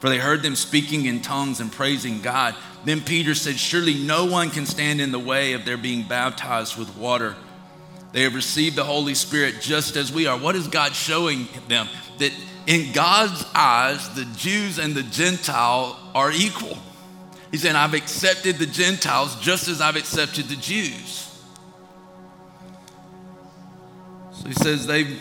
For 0.00 0.08
they 0.08 0.18
heard 0.18 0.42
them 0.42 0.56
speaking 0.56 1.06
in 1.06 1.20
tongues 1.20 1.60
and 1.60 1.70
praising 1.70 2.20
God. 2.20 2.54
Then 2.84 3.00
Peter 3.00 3.34
said, 3.34 3.58
Surely 3.58 3.94
no 3.94 4.24
one 4.26 4.50
can 4.50 4.66
stand 4.66 5.00
in 5.00 5.12
the 5.12 5.18
way 5.18 5.52
of 5.52 5.64
their 5.64 5.76
being 5.76 6.02
baptized 6.02 6.76
with 6.76 6.94
water. 6.96 7.36
They 8.12 8.22
have 8.22 8.34
received 8.34 8.76
the 8.76 8.84
Holy 8.84 9.14
Spirit 9.14 9.60
just 9.60 9.96
as 9.96 10.12
we 10.12 10.26
are. 10.26 10.38
What 10.38 10.56
is 10.56 10.68
God 10.68 10.94
showing 10.94 11.48
them? 11.68 11.88
That 12.18 12.32
in 12.66 12.92
God's 12.92 13.44
eyes, 13.54 14.14
the 14.14 14.24
Jews 14.36 14.78
and 14.78 14.94
the 14.94 15.02
Gentile 15.02 15.98
are 16.14 16.30
equal. 16.30 16.78
He 17.50 17.58
said, 17.58 17.76
I've 17.76 17.94
accepted 17.94 18.56
the 18.56 18.66
Gentiles 18.66 19.36
just 19.40 19.68
as 19.68 19.80
I've 19.80 19.96
accepted 19.96 20.46
the 20.46 20.56
Jews. 20.56 21.30
So 24.32 24.48
he 24.48 24.54
says 24.54 24.86
they've 24.86 25.20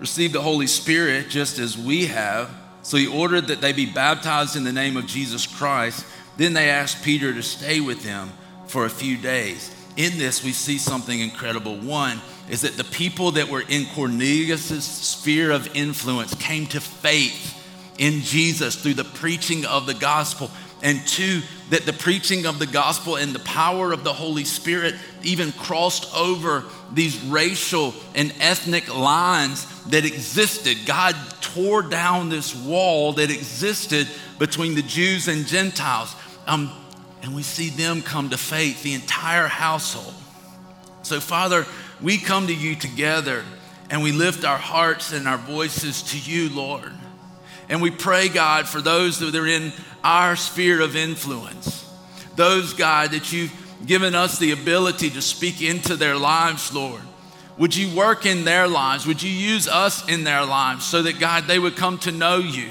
received 0.00 0.34
the 0.34 0.42
Holy 0.42 0.66
Spirit 0.66 1.28
just 1.28 1.58
as 1.58 1.76
we 1.76 2.06
have. 2.06 2.50
So 2.82 2.96
he 2.96 3.06
ordered 3.06 3.48
that 3.48 3.60
they 3.60 3.72
be 3.72 3.86
baptized 3.86 4.56
in 4.56 4.64
the 4.64 4.72
name 4.72 4.96
of 4.96 5.06
Jesus 5.06 5.46
Christ. 5.46 6.06
Then 6.36 6.52
they 6.52 6.70
asked 6.70 7.04
Peter 7.04 7.32
to 7.32 7.42
stay 7.42 7.80
with 7.80 8.02
them 8.02 8.32
for 8.66 8.84
a 8.84 8.90
few 8.90 9.16
days. 9.16 9.74
In 9.96 10.16
this, 10.16 10.44
we 10.44 10.52
see 10.52 10.78
something 10.78 11.18
incredible. 11.18 11.76
One 11.76 12.20
is 12.48 12.62
that 12.62 12.76
the 12.76 12.84
people 12.84 13.32
that 13.32 13.48
were 13.48 13.64
in 13.68 13.86
Cornelius' 13.94 14.84
sphere 14.84 15.50
of 15.50 15.74
influence 15.74 16.34
came 16.34 16.66
to 16.68 16.80
faith 16.80 17.54
in 17.98 18.20
Jesus 18.20 18.76
through 18.76 18.94
the 18.94 19.04
preaching 19.04 19.66
of 19.66 19.86
the 19.86 19.94
gospel 19.94 20.50
And 20.82 21.04
two, 21.06 21.42
that 21.70 21.86
the 21.86 21.92
preaching 21.92 22.46
of 22.46 22.58
the 22.58 22.66
gospel 22.66 23.16
and 23.16 23.34
the 23.34 23.40
power 23.40 23.92
of 23.92 24.04
the 24.04 24.12
Holy 24.12 24.44
Spirit 24.44 24.94
even 25.22 25.52
crossed 25.52 26.14
over 26.14 26.64
these 26.92 27.20
racial 27.24 27.94
and 28.14 28.32
ethnic 28.40 28.94
lines 28.94 29.66
that 29.86 30.04
existed. 30.04 30.78
God 30.86 31.16
tore 31.40 31.82
down 31.82 32.28
this 32.28 32.54
wall 32.54 33.12
that 33.14 33.30
existed 33.30 34.08
between 34.38 34.74
the 34.74 34.82
Jews 34.82 35.28
and 35.28 35.46
Gentiles. 35.46 36.14
Um, 36.46 36.70
and 37.22 37.34
we 37.34 37.42
see 37.42 37.70
them 37.70 38.02
come 38.02 38.30
to 38.30 38.38
faith, 38.38 38.82
the 38.82 38.94
entire 38.94 39.48
household. 39.48 40.14
So, 41.02 41.20
Father, 41.20 41.66
we 42.00 42.18
come 42.18 42.46
to 42.46 42.54
you 42.54 42.76
together 42.76 43.44
and 43.90 44.02
we 44.02 44.12
lift 44.12 44.44
our 44.44 44.58
hearts 44.58 45.12
and 45.12 45.26
our 45.26 45.38
voices 45.38 46.02
to 46.02 46.18
you, 46.18 46.48
Lord. 46.50 46.92
And 47.68 47.82
we 47.82 47.90
pray, 47.90 48.28
God, 48.28 48.66
for 48.66 48.80
those 48.80 49.18
that 49.18 49.34
are 49.34 49.46
in 49.46 49.72
our 50.02 50.36
sphere 50.36 50.80
of 50.80 50.96
influence, 50.96 51.84
those, 52.36 52.72
God, 52.72 53.10
that 53.10 53.32
you've 53.32 53.52
given 53.84 54.14
us 54.14 54.38
the 54.38 54.52
ability 54.52 55.10
to 55.10 55.22
speak 55.22 55.62
into 55.62 55.96
their 55.96 56.16
lives, 56.16 56.72
Lord. 56.72 57.02
Would 57.58 57.74
you 57.74 57.94
work 57.96 58.24
in 58.24 58.44
their 58.44 58.68
lives? 58.68 59.06
Would 59.06 59.22
you 59.22 59.30
use 59.30 59.66
us 59.66 60.08
in 60.08 60.24
their 60.24 60.44
lives 60.44 60.84
so 60.84 61.02
that, 61.02 61.18
God, 61.18 61.44
they 61.44 61.58
would 61.58 61.76
come 61.76 61.98
to 61.98 62.12
know 62.12 62.38
you? 62.38 62.68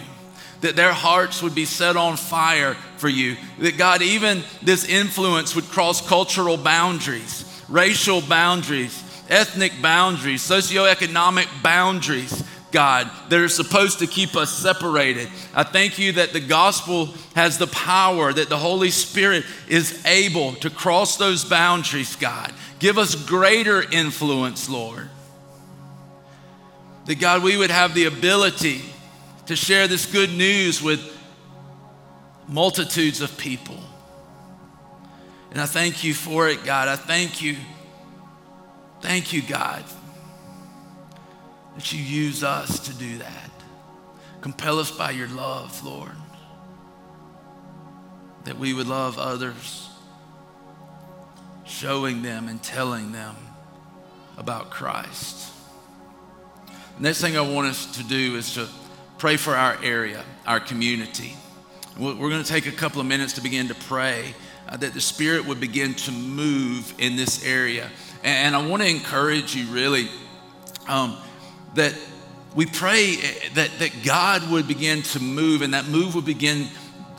That 0.62 0.76
their 0.76 0.94
hearts 0.94 1.44
would 1.44 1.54
be 1.54 1.66
set 1.66 1.98
on 1.98 2.18
fire 2.18 2.74
for 2.96 3.10
you. 3.10 3.36
That, 3.60 3.78
God, 3.78 4.02
even 4.02 4.44
this 4.64 4.86
influence 4.86 5.56
would 5.56 5.66
cross 5.66 6.06
cultural 6.08 6.58
boundaries, 6.58 7.62
racial 7.68 8.22
boundaries, 8.22 9.04
ethnic 9.30 9.74
boundaries, 9.82 10.42
socioeconomic 10.42 11.48
boundaries, 11.62 12.44
God, 12.72 13.10
that 13.30 13.40
are 13.40 13.48
supposed 13.48 14.00
to 14.00 14.08
keep 14.08 14.36
us 14.36 14.52
separated. 14.52 15.30
I 15.54 15.64
thank 15.64 15.98
you 15.98 16.14
that 16.14 16.34
the 16.34 16.40
gospel 16.40 17.08
has 17.36 17.58
the 17.58 17.68
power, 17.68 18.34
that 18.34 18.50
the 18.50 18.58
Holy 18.58 18.92
Spirit 18.92 19.46
is 19.68 20.06
able 20.06 20.54
to 20.56 20.70
cross 20.70 21.18
those 21.18 21.46
boundaries, 21.46 22.16
God. 22.16 22.54
Give 22.80 22.98
us 22.98 23.16
greater 23.16 23.84
influence, 23.92 24.70
Lord. 24.70 25.10
That, 27.06 27.16
God, 27.16 27.42
we 27.42 27.58
would 27.58 27.72
have 27.72 27.94
the 27.94 28.06
ability 28.06 28.82
to 29.46 29.56
share 29.56 29.88
this 29.88 30.06
good 30.06 30.32
news 30.32 30.82
with 30.82 31.18
multitudes 32.48 33.22
of 33.22 33.38
people. 33.38 33.78
And 35.52 35.62
I 35.62 35.66
thank 35.66 36.04
you 36.04 36.14
for 36.14 36.50
it, 36.50 36.66
God. 36.66 36.88
I 36.90 36.98
thank 36.98 37.42
you. 37.42 37.56
Thank 39.02 39.32
you, 39.32 39.42
God, 39.42 39.84
that 41.78 41.94
you 41.94 42.02
use 42.02 42.44
us 42.44 42.80
to 42.80 42.94
do 42.96 43.20
that. 43.20 43.52
Compel 44.42 44.80
us 44.80 44.90
by 44.90 45.12
your 45.12 45.28
love, 45.28 45.84
Lord, 45.86 46.16
that 48.46 48.58
we 48.58 48.74
would 48.74 48.88
love 48.88 49.20
others, 49.20 49.88
showing 51.66 52.24
them 52.24 52.48
and 52.48 52.64
telling 52.64 53.12
them 53.12 53.36
about 54.40 54.72
Christ. 54.72 55.54
The 56.98 57.04
next 57.04 57.22
thing 57.22 57.38
I 57.38 57.42
want 57.42 57.68
us 57.68 57.98
to 57.98 58.04
do 58.04 58.38
is 58.38 58.56
to 58.56 58.68
pray 59.20 59.38
for 59.38 59.56
our 59.56 59.78
area, 59.84 60.24
our 60.48 60.60
community. 60.60 61.36
We're 61.96 62.16
going 62.16 62.44
to 62.44 62.50
take 62.50 62.66
a 62.66 62.72
couple 62.72 63.02
of 63.02 63.06
minutes 63.06 63.34
to 63.34 63.42
begin 63.42 63.68
to 63.68 63.76
pray 63.76 64.34
uh, 64.68 64.78
that 64.78 64.96
the 64.96 65.02
Spirit 65.02 65.46
would 65.46 65.60
begin 65.60 65.94
to 65.94 66.12
move 66.12 66.92
in 66.98 67.16
this 67.18 67.46
area. 67.46 67.92
And, 68.24 68.56
I 68.56 68.68
want 68.68 68.82
to 68.82 68.90
encourage 68.90 69.56
you 69.56 69.68
really 69.68 70.10
um, 70.88 71.18
that 71.78 71.94
we 72.56 72.66
pray 72.66 73.16
that, 73.54 73.70
that 73.80 73.92
God 74.04 74.50
would 74.52 74.68
begin 74.68 75.02
to 75.04 75.20
move 75.20 75.62
and 75.62 75.74
that 75.74 75.88
move 75.88 76.16
would 76.16 76.26
begin 76.26 76.68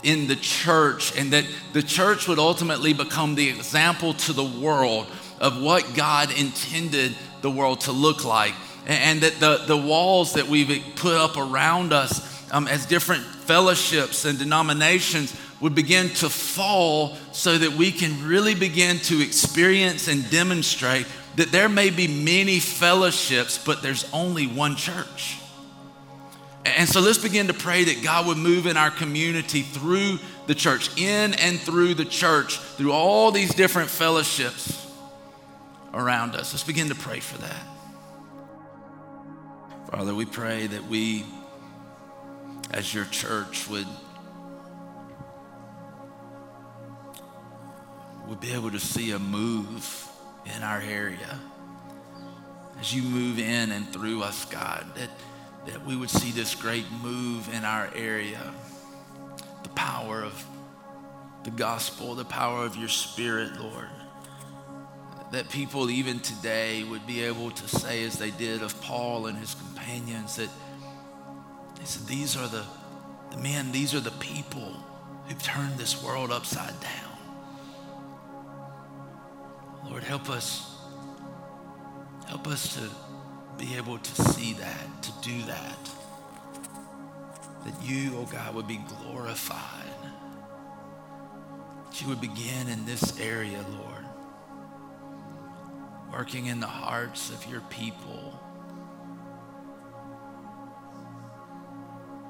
in 0.03 0.27
the 0.27 0.35
church 0.35 1.17
and 1.17 1.33
that 1.33 1.45
the 1.73 1.81
church 1.81 2.27
would 2.27 2.39
ultimately 2.39 2.93
become 2.93 3.35
the 3.35 3.49
example 3.49 4.13
to 4.13 4.33
the 4.33 4.43
world 4.43 5.07
of 5.39 5.61
what 5.61 5.93
God 5.93 6.37
intended 6.37 7.15
the 7.41 7.49
world 7.49 7.81
to 7.81 7.91
look 7.91 8.25
like. 8.25 8.53
And 8.85 9.21
that 9.21 9.39
the, 9.39 9.63
the 9.65 9.77
walls 9.77 10.33
that 10.33 10.47
we've 10.47 10.83
put 10.95 11.13
up 11.13 11.37
around 11.37 11.93
us 11.93 12.51
um, 12.51 12.67
as 12.67 12.85
different 12.85 13.23
fellowships 13.23 14.25
and 14.25 14.37
denominations 14.39 15.35
would 15.61 15.75
begin 15.75 16.09
to 16.09 16.29
fall 16.29 17.15
so 17.31 17.57
that 17.57 17.71
we 17.73 17.91
can 17.91 18.25
really 18.25 18.55
begin 18.55 18.97
to 18.97 19.21
experience 19.21 20.07
and 20.07 20.29
demonstrate 20.29 21.05
that 21.35 21.51
there 21.51 21.69
may 21.69 21.89
be 21.89 22.07
many 22.07 22.59
fellowships, 22.59 23.57
but 23.57 23.81
there's 23.81 24.09
only 24.13 24.47
one 24.47 24.75
church. 24.75 25.37
And 26.65 26.87
so 26.87 26.99
let's 26.99 27.17
begin 27.17 27.47
to 27.47 27.53
pray 27.53 27.85
that 27.85 28.03
God 28.03 28.27
would 28.27 28.37
move 28.37 28.65
in 28.65 28.77
our 28.77 28.91
community 28.91 29.61
through 29.61 30.19
the 30.47 30.55
church, 30.55 30.89
in 30.99 31.33
and 31.35 31.59
through 31.59 31.93
the 31.93 32.05
church, 32.05 32.57
through 32.57 32.91
all 32.91 33.31
these 33.31 33.53
different 33.53 33.89
fellowships 33.89 34.85
around 35.93 36.35
us. 36.35 36.53
Let's 36.53 36.63
begin 36.63 36.89
to 36.89 36.95
pray 36.95 37.19
for 37.19 37.37
that. 37.39 37.65
Father, 39.91 40.13
we 40.13 40.25
pray 40.25 40.67
that 40.67 40.85
we, 40.87 41.25
as 42.71 42.93
your 42.93 43.05
church, 43.05 43.67
would, 43.69 43.87
would 48.27 48.39
be 48.39 48.51
able 48.51 48.71
to 48.71 48.79
see 48.79 49.11
a 49.11 49.19
move 49.19 50.08
in 50.55 50.63
our 50.63 50.81
area. 50.81 51.39
As 52.79 52.93
you 52.93 53.03
move 53.03 53.39
in 53.39 53.71
and 53.71 53.91
through 53.91 54.23
us, 54.23 54.45
God, 54.45 54.85
that, 54.95 55.09
that 55.65 55.85
we 55.85 55.95
would 55.95 56.09
see 56.09 56.31
this 56.31 56.55
great 56.55 56.85
move 57.03 57.53
in 57.53 57.65
our 57.65 57.89
area. 57.95 58.53
The 59.63 59.69
power 59.69 60.23
of 60.23 60.45
the 61.43 61.51
gospel, 61.51 62.15
the 62.15 62.25
power 62.25 62.65
of 62.65 62.75
your 62.75 62.87
spirit, 62.87 63.59
Lord. 63.59 63.89
That 65.31 65.49
people, 65.49 65.89
even 65.89 66.19
today, 66.19 66.83
would 66.83 67.05
be 67.05 67.21
able 67.23 67.51
to 67.51 67.67
say, 67.67 68.03
as 68.03 68.17
they 68.17 68.31
did 68.31 68.63
of 68.63 68.79
Paul 68.81 69.27
and 69.27 69.37
his 69.37 69.55
companions, 69.55 70.37
that 70.37 70.49
they 71.77 71.85
said, 71.85 72.07
These 72.07 72.35
are 72.35 72.47
the, 72.47 72.63
the 73.31 73.37
men, 73.37 73.71
these 73.71 73.93
are 73.93 73.99
the 73.99 74.11
people 74.11 74.73
who've 75.27 75.41
turned 75.41 75.77
this 75.77 76.03
world 76.03 76.31
upside 76.31 76.79
down. 76.79 77.08
Lord, 79.87 80.03
help 80.03 80.29
us. 80.29 80.75
Help 82.27 82.47
us 82.47 82.75
to 82.75 82.89
be 83.57 83.75
able 83.75 83.97
to 83.97 84.21
see 84.21 84.53
that, 84.53 85.03
to 85.03 85.11
do 85.21 85.41
that. 85.43 85.89
That 87.65 87.83
you, 87.83 88.13
oh 88.17 88.25
God, 88.31 88.55
would 88.55 88.67
be 88.67 88.79
glorified. 89.01 89.85
That 91.85 92.01
you 92.01 92.07
would 92.07 92.21
begin 92.21 92.69
in 92.69 92.85
this 92.85 93.19
area, 93.19 93.65
Lord, 93.71 94.05
working 96.11 96.45
in 96.45 96.59
the 96.59 96.67
hearts 96.67 97.29
of 97.31 97.45
your 97.49 97.61
people. 97.61 98.39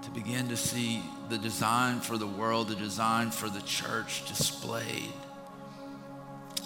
To 0.01 0.09
begin 0.11 0.47
to 0.47 0.57
see 0.57 1.03
the 1.29 1.37
design 1.37 1.99
for 1.99 2.17
the 2.17 2.25
world, 2.25 2.69
the 2.69 2.75
design 2.75 3.31
for 3.31 3.49
the 3.49 3.61
church 3.61 4.27
displayed 4.27 5.13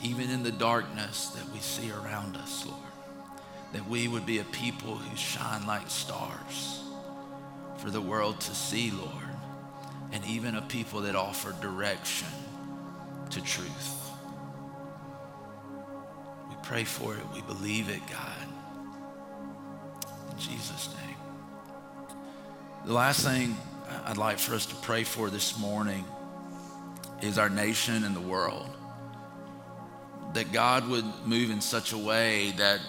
even 0.03 0.29
in 0.29 0.43
the 0.43 0.51
darkness 0.51 1.29
that 1.29 1.49
we 1.53 1.59
see 1.59 1.89
around 1.91 2.35
us, 2.35 2.65
Lord, 2.65 2.79
that 3.71 3.87
we 3.87 4.07
would 4.07 4.25
be 4.25 4.39
a 4.39 4.43
people 4.43 4.95
who 4.95 5.15
shine 5.15 5.65
like 5.65 5.89
stars 5.89 6.83
for 7.77 7.89
the 7.89 8.01
world 8.01 8.39
to 8.41 8.53
see, 8.53 8.91
Lord, 8.91 9.09
and 10.11 10.23
even 10.25 10.55
a 10.55 10.61
people 10.61 11.01
that 11.01 11.15
offer 11.15 11.55
direction 11.61 12.27
to 13.29 13.41
truth. 13.41 13.99
We 16.49 16.55
pray 16.61 16.83
for 16.83 17.15
it. 17.15 17.23
We 17.33 17.41
believe 17.41 17.89
it, 17.89 18.01
God. 18.11 18.47
In 20.31 20.37
Jesus' 20.37 20.89
name. 21.01 21.15
The 22.85 22.93
last 22.93 23.25
thing 23.25 23.55
I'd 24.05 24.17
like 24.17 24.37
for 24.37 24.53
us 24.53 24.65
to 24.65 24.75
pray 24.75 25.03
for 25.05 25.29
this 25.29 25.57
morning 25.57 26.03
is 27.21 27.37
our 27.37 27.49
nation 27.49 28.03
and 28.03 28.13
the 28.13 28.21
world 28.21 28.69
that 30.33 30.51
God 30.51 30.87
would 30.87 31.05
move 31.25 31.51
in 31.51 31.61
such 31.61 31.93
a 31.93 31.97
way 31.97 32.51
that 32.57 32.79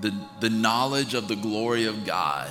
the, 0.00 0.14
the 0.40 0.50
knowledge 0.50 1.14
of 1.14 1.28
the 1.28 1.36
glory 1.36 1.86
of 1.86 2.04
God 2.04 2.50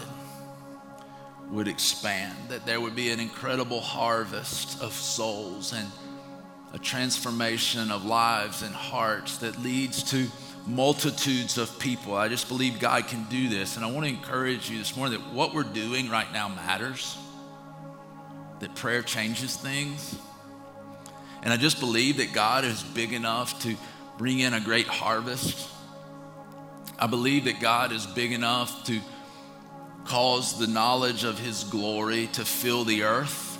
would 1.49 1.67
expand, 1.67 2.35
that 2.49 2.65
there 2.65 2.81
would 2.81 2.95
be 2.95 3.11
an 3.11 3.19
incredible 3.19 3.81
harvest 3.81 4.81
of 4.81 4.93
souls 4.93 5.73
and 5.73 5.87
a 6.73 6.79
transformation 6.79 7.91
of 7.91 8.03
lives 8.05 8.61
and 8.61 8.73
hearts 8.73 9.37
that 9.37 9.61
leads 9.61 10.03
to 10.11 10.27
multitudes 10.67 11.57
of 11.57 11.77
people. 11.79 12.15
I 12.15 12.27
just 12.27 12.47
believe 12.47 12.79
God 12.79 13.07
can 13.07 13.23
do 13.25 13.47
this. 13.47 13.75
And 13.75 13.85
I 13.85 13.91
want 13.91 14.05
to 14.05 14.11
encourage 14.11 14.69
you 14.69 14.79
this 14.79 14.97
morning 14.97 15.19
that 15.19 15.33
what 15.33 15.53
we're 15.53 15.63
doing 15.63 16.09
right 16.09 16.31
now 16.33 16.49
matters, 16.49 17.17
that 18.59 18.73
prayer 18.75 19.03
changes 19.03 19.55
things 19.55 20.17
and 21.43 21.53
I 21.53 21.57
just 21.57 21.79
believe 21.79 22.17
that 22.17 22.33
God 22.33 22.65
is 22.65 22.81
big 22.81 23.13
enough 23.13 23.61
to 23.63 23.75
bring 24.17 24.39
in 24.39 24.53
a 24.53 24.59
great 24.59 24.87
harvest. 24.87 25.69
I 26.97 27.07
believe 27.07 27.45
that 27.45 27.59
God 27.59 27.91
is 27.91 28.05
big 28.05 28.31
enough 28.31 28.85
to 28.85 28.99
cause 30.05 30.57
the 30.59 30.67
knowledge 30.67 31.23
of 31.23 31.39
his 31.39 31.63
glory 31.65 32.27
to 32.33 32.45
fill 32.45 32.83
the 32.83 33.03
earth. 33.03 33.57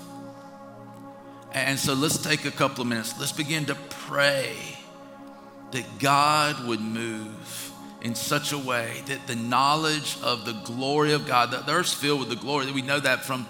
And 1.52 1.80
so 1.80 1.94
let's 1.94 2.18
take 2.18 2.46
a 2.46 2.52
couple 2.52 2.82
of 2.82 2.88
minutes. 2.88 3.20
Let's 3.20 3.32
begin 3.32 3.66
to 3.66 3.76
pray 3.76 4.56
that 5.72 6.00
God 6.00 6.68
would 6.68 6.82
move 6.82 7.72
in 8.02 8.14
such 8.14 8.52
a 8.52 8.58
way 8.58 9.02
that 9.08 9.26
the 9.26 9.36
knowledge 9.36 10.18
of 10.22 10.46
the 10.46 10.54
glory 10.54 11.14
of 11.14 11.26
God, 11.26 11.52
that 11.52 11.66
the 11.66 11.74
earth's 11.74 11.94
filled 11.94 12.20
with 12.20 12.30
the 12.30 12.36
glory, 12.36 12.66
that 12.66 12.76
we 12.76 12.82
know 12.82 13.00
that 13.00 13.24
from 13.24 13.48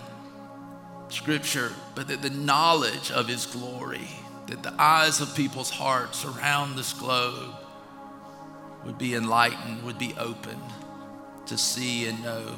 Scripture, 1.10 1.72
but 1.94 2.08
that 2.08 2.22
the 2.22 2.30
knowledge 2.30 3.12
of 3.12 3.28
His 3.28 3.46
glory, 3.46 4.08
that 4.48 4.64
the 4.64 4.74
eyes 4.80 5.22
of 5.22 5.36
people's 5.36 5.70
hearts 5.70 6.26
around 6.26 6.76
this 6.76 6.94
globe 6.94 7.56
would 8.86 8.98
be 8.98 9.16
enlightened, 9.16 9.84
would 9.84 9.98
be 9.98 10.14
open 10.18 10.60
to 11.48 11.58
see 11.58 12.08
and 12.08 12.24
know 12.24 12.58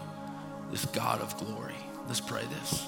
this 0.71 0.85
God 0.85 1.21
of 1.21 1.37
glory. 1.37 1.75
Let's 2.07 2.19
pray 2.21 2.43
this. 2.45 2.87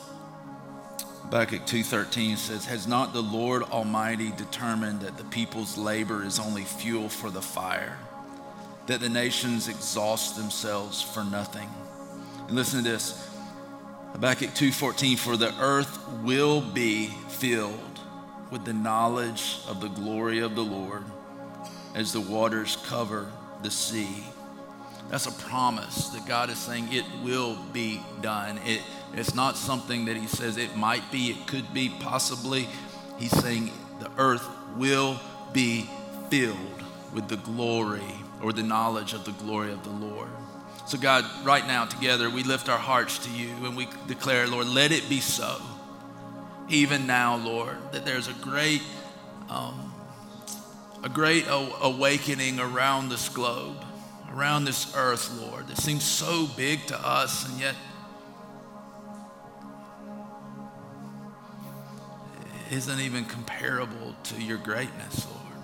Habakkuk 1.24 1.66
2.13 1.68 2.38
says, 2.38 2.66
Has 2.66 2.88
not 2.88 3.14
the 3.14 3.22
Lord 3.22 3.64
Almighty 3.64 4.32
determined 4.32 5.02
that 5.02 5.18
the 5.18 5.24
people's 5.26 5.78
labor 5.78 6.24
is 6.24 6.40
only 6.40 6.64
fuel 6.64 7.08
for 7.08 7.30
the 7.30 7.42
fire, 7.42 7.98
that 8.88 9.00
the 9.00 9.10
nations 9.10 9.68
exhaust 9.68 10.36
themselves 10.36 11.02
for 11.02 11.24
nothing? 11.24 11.70
And 12.48 12.56
listen 12.56 12.84
to 12.84 12.90
this. 12.90 13.29
Habakkuk 14.14 14.50
2.14, 14.50 15.18
For 15.18 15.38
the 15.38 15.54
earth 15.62 16.08
will 16.24 16.62
be 16.62 17.08
filled 17.28 18.00
with 18.52 18.66
the 18.66 18.74
knowledge 18.74 19.60
of 19.68 19.80
the 19.82 19.88
glory 19.88 20.40
of 20.40 20.56
the 20.56 20.64
Lord 20.64 21.04
as 21.96 22.12
the 22.12 22.22
waters 22.22 22.78
cover 22.88 23.32
the 23.64 23.72
sea. 23.72 24.24
That's 25.10 25.26
a 25.26 25.32
promise 25.32 26.10
that 26.10 26.26
God 26.28 26.50
is 26.50 26.58
saying 26.58 26.90
it 26.92 27.06
will 27.24 27.58
be 27.74 28.02
done. 28.22 28.60
It, 28.66 28.82
it's 29.14 29.34
not 29.34 29.58
something 29.58 30.06
that 30.06 30.18
He 30.18 30.28
says 30.28 30.58
it 30.58 30.76
might 30.76 31.12
be, 31.12 31.32
it 31.32 31.48
could 31.48 31.74
be, 31.74 31.90
possibly. 32.00 32.68
He's 33.18 33.36
saying 33.42 33.72
the 34.00 34.12
earth 34.18 34.48
will 34.76 35.20
be 35.52 35.90
filled 36.30 36.84
with 37.14 37.28
the 37.28 37.38
glory 37.38 38.04
or 38.42 38.54
the 38.54 38.64
knowledge 38.64 39.14
of 39.14 39.26
the 39.26 39.32
glory 39.32 39.72
of 39.72 39.84
the 39.84 39.90
Lord. 39.90 40.19
So, 40.90 40.98
God, 40.98 41.24
right 41.46 41.66
now 41.66 41.86
together, 41.86 42.30
we 42.30 42.44
lift 42.44 42.68
our 42.68 42.78
hearts 42.78 43.20
to 43.20 43.32
you 43.32 43.50
and 43.64 43.78
we 43.78 43.88
declare, 44.08 44.48
Lord, 44.48 44.68
let 44.68 44.92
it 44.92 45.08
be 45.08 45.20
so. 45.20 45.62
Even 46.68 47.06
now, 47.06 47.38
Lord, 47.38 47.78
that 47.92 48.06
there's 48.06 48.28
a 48.28 48.34
great, 48.34 48.82
um, 49.50 49.94
a 51.04 51.10
great 51.10 51.46
awakening 51.48 52.60
around 52.60 53.10
this 53.10 53.30
globe 53.30 53.86
around 54.34 54.66
this 54.66 54.96
earth, 54.96 55.32
Lord, 55.42 55.68
that 55.68 55.78
seems 55.78 56.04
so 56.04 56.48
big 56.56 56.86
to 56.88 57.08
us, 57.08 57.50
and 57.50 57.60
yet 57.60 57.76
isn't 62.72 63.00
even 63.00 63.26
comparable 63.26 64.16
to 64.24 64.42
your 64.42 64.58
greatness, 64.58 65.26
Lord. 65.26 65.64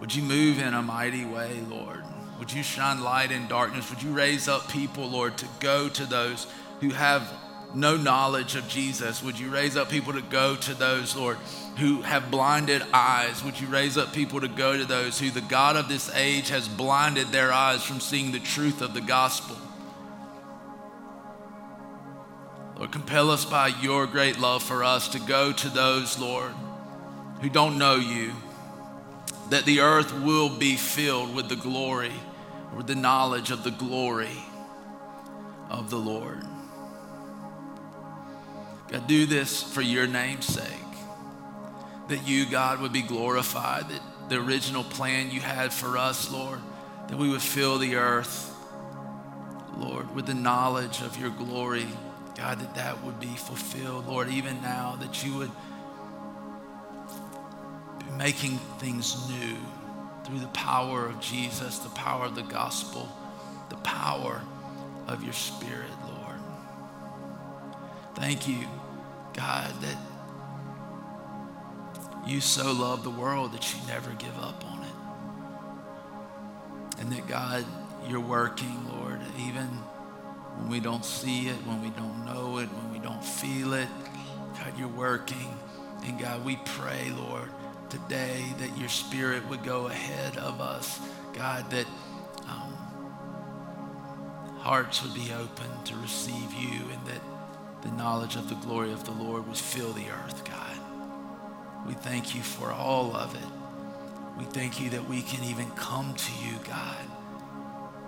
Would 0.00 0.14
you 0.14 0.22
move 0.22 0.58
in 0.58 0.74
a 0.74 0.82
mighty 0.82 1.24
way, 1.24 1.60
Lord? 1.68 2.02
Would 2.38 2.52
you 2.52 2.62
shine 2.62 3.02
light 3.02 3.32
in 3.32 3.48
darkness? 3.48 3.90
Would 3.90 4.02
you 4.02 4.12
raise 4.12 4.48
up 4.48 4.68
people, 4.70 5.08
Lord, 5.08 5.36
to 5.38 5.46
go 5.60 5.88
to 5.88 6.04
those 6.04 6.46
who 6.80 6.90
have 6.90 7.32
no 7.74 7.96
knowledge 7.96 8.56
of 8.56 8.68
Jesus? 8.68 9.22
Would 9.22 9.38
you 9.38 9.50
raise 9.50 9.76
up 9.76 9.90
people 9.90 10.12
to 10.12 10.22
go 10.22 10.56
to 10.56 10.74
those, 10.74 11.16
Lord, 11.16 11.36
who 11.78 12.02
have 12.02 12.30
blinded 12.30 12.82
eyes? 12.92 13.42
Would 13.44 13.60
you 13.60 13.66
raise 13.66 13.98
up 13.98 14.12
people 14.12 14.40
to 14.40 14.48
go 14.48 14.76
to 14.76 14.84
those 14.84 15.18
who 15.18 15.30
the 15.30 15.40
God 15.40 15.76
of 15.76 15.88
this 15.88 16.14
age 16.14 16.50
has 16.50 16.68
blinded 16.68 17.28
their 17.28 17.52
eyes 17.52 17.82
from 17.82 18.00
seeing 18.00 18.32
the 18.32 18.40
truth 18.40 18.82
of 18.82 18.94
the 18.94 19.00
gospel? 19.00 19.56
Lord, 22.76 22.92
compel 22.92 23.30
us 23.30 23.44
by 23.46 23.68
your 23.68 24.06
great 24.06 24.38
love 24.38 24.62
for 24.62 24.84
us 24.84 25.08
to 25.08 25.18
go 25.18 25.52
to 25.52 25.68
those, 25.70 26.18
Lord, 26.18 26.52
who 27.40 27.48
don't 27.48 27.78
know 27.78 27.96
you, 27.96 28.32
that 29.48 29.64
the 29.64 29.80
earth 29.80 30.12
will 30.20 30.50
be 30.50 30.76
filled 30.76 31.34
with 31.34 31.48
the 31.48 31.56
glory, 31.56 32.12
the 32.82 32.94
knowledge 32.94 33.50
of 33.50 33.64
the 33.64 33.70
glory 33.70 34.36
of 35.70 35.90
the 35.90 35.98
Lord. 35.98 36.44
God, 38.88 39.06
do 39.06 39.26
this 39.26 39.62
for 39.62 39.82
your 39.82 40.06
name's 40.06 40.46
sake. 40.46 40.64
That 42.08 42.26
you, 42.26 42.46
God, 42.46 42.80
would 42.80 42.92
be 42.92 43.02
glorified, 43.02 43.88
that 43.88 44.00
the 44.28 44.36
original 44.36 44.84
plan 44.84 45.30
you 45.30 45.40
had 45.40 45.72
for 45.72 45.98
us, 45.98 46.30
Lord, 46.30 46.60
that 47.08 47.16
we 47.16 47.28
would 47.28 47.42
fill 47.42 47.78
the 47.78 47.96
earth, 47.96 48.54
Lord, 49.76 50.14
with 50.14 50.26
the 50.26 50.34
knowledge 50.34 51.00
of 51.02 51.18
your 51.20 51.30
glory. 51.30 51.86
God, 52.36 52.60
that 52.60 52.74
that 52.74 53.02
would 53.02 53.18
be 53.18 53.34
fulfilled, 53.34 54.06
Lord, 54.06 54.28
even 54.28 54.60
now, 54.62 54.96
that 55.00 55.24
you 55.24 55.36
would 55.38 55.50
be 57.98 58.10
making 58.16 58.58
things 58.78 59.28
new 59.30 59.56
through 60.26 60.40
the 60.40 60.48
power 60.48 61.06
of 61.06 61.20
Jesus, 61.20 61.78
the 61.78 61.88
power 61.90 62.24
of 62.24 62.34
the 62.34 62.42
gospel, 62.42 63.08
the 63.68 63.76
power 63.76 64.42
of 65.06 65.22
your 65.22 65.32
spirit, 65.32 65.90
Lord. 66.04 66.40
Thank 68.16 68.48
you, 68.48 68.66
God, 69.34 69.72
that 69.82 69.96
you 72.26 72.40
so 72.40 72.72
love 72.72 73.04
the 73.04 73.10
world 73.10 73.52
that 73.52 73.72
you 73.72 73.78
never 73.86 74.10
give 74.12 74.36
up 74.40 74.64
on 74.64 74.82
it. 74.82 74.90
And 76.98 77.12
that, 77.12 77.28
God, 77.28 77.64
you're 78.08 78.18
working, 78.18 78.84
Lord, 78.98 79.20
even 79.38 79.66
when 80.56 80.68
we 80.68 80.80
don't 80.80 81.04
see 81.04 81.46
it, 81.46 81.54
when 81.66 81.80
we 81.82 81.90
don't 81.90 82.24
know 82.24 82.58
it, 82.58 82.66
when 82.66 82.92
we 82.92 82.98
don't 82.98 83.22
feel 83.24 83.74
it. 83.74 83.88
God, 84.58 84.76
you're 84.76 84.88
working. 84.88 85.56
And 86.04 86.18
God, 86.18 86.44
we 86.44 86.56
pray, 86.64 87.12
Lord, 87.16 87.50
today 87.90 88.44
that 88.58 88.76
your 88.78 88.88
spirit 88.88 89.48
would 89.48 89.64
go 89.64 89.86
ahead 89.86 90.36
of 90.36 90.60
us. 90.60 91.00
God, 91.32 91.70
that 91.70 91.86
um, 92.48 92.72
hearts 94.58 95.02
would 95.02 95.14
be 95.14 95.32
open 95.32 95.68
to 95.84 95.96
receive 95.96 96.52
you 96.54 96.80
and 96.92 97.06
that 97.06 97.20
the 97.82 97.90
knowledge 97.92 98.36
of 98.36 98.48
the 98.48 98.54
glory 98.56 98.92
of 98.92 99.04
the 99.04 99.12
Lord 99.12 99.46
would 99.46 99.56
fill 99.56 99.92
the 99.92 100.08
earth, 100.10 100.44
God. 100.44 100.78
We 101.86 101.94
thank 101.94 102.34
you 102.34 102.42
for 102.42 102.72
all 102.72 103.14
of 103.14 103.34
it. 103.34 104.38
We 104.38 104.44
thank 104.44 104.80
you 104.80 104.90
that 104.90 105.08
we 105.08 105.22
can 105.22 105.44
even 105.44 105.70
come 105.72 106.14
to 106.14 106.32
you, 106.44 106.54
God. 106.66 107.15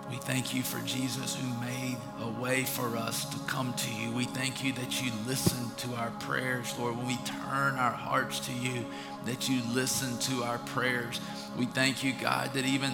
We 0.09 0.17
thank 0.17 0.55
you 0.55 0.63
for 0.63 0.79
Jesus 0.87 1.35
who 1.35 1.47
made 1.63 1.97
a 2.21 2.41
way 2.41 2.63
for 2.63 2.97
us 2.97 3.25
to 3.25 3.37
come 3.45 3.73
to 3.73 3.93
you. 3.93 4.11
We 4.11 4.25
thank 4.25 4.63
you 4.63 4.73
that 4.73 5.03
you 5.03 5.11
listen 5.27 5.69
to 5.77 5.95
our 5.95 6.09
prayers, 6.11 6.73
Lord. 6.79 6.97
When 6.97 7.07
we 7.07 7.17
turn 7.25 7.75
our 7.75 7.91
hearts 7.91 8.39
to 8.47 8.53
you, 8.53 8.85
that 9.25 9.47
you 9.47 9.61
listen 9.71 10.17
to 10.33 10.43
our 10.43 10.57
prayers. 10.57 11.21
We 11.57 11.67
thank 11.67 12.03
you, 12.03 12.13
God, 12.19 12.53
that 12.53 12.65
even 12.65 12.91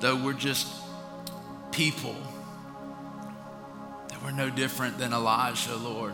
though 0.00 0.22
we're 0.22 0.34
just 0.34 0.68
people, 1.72 2.16
that 4.08 4.22
we're 4.22 4.30
no 4.30 4.50
different 4.50 4.98
than 4.98 5.14
Elijah, 5.14 5.76
Lord. 5.76 6.12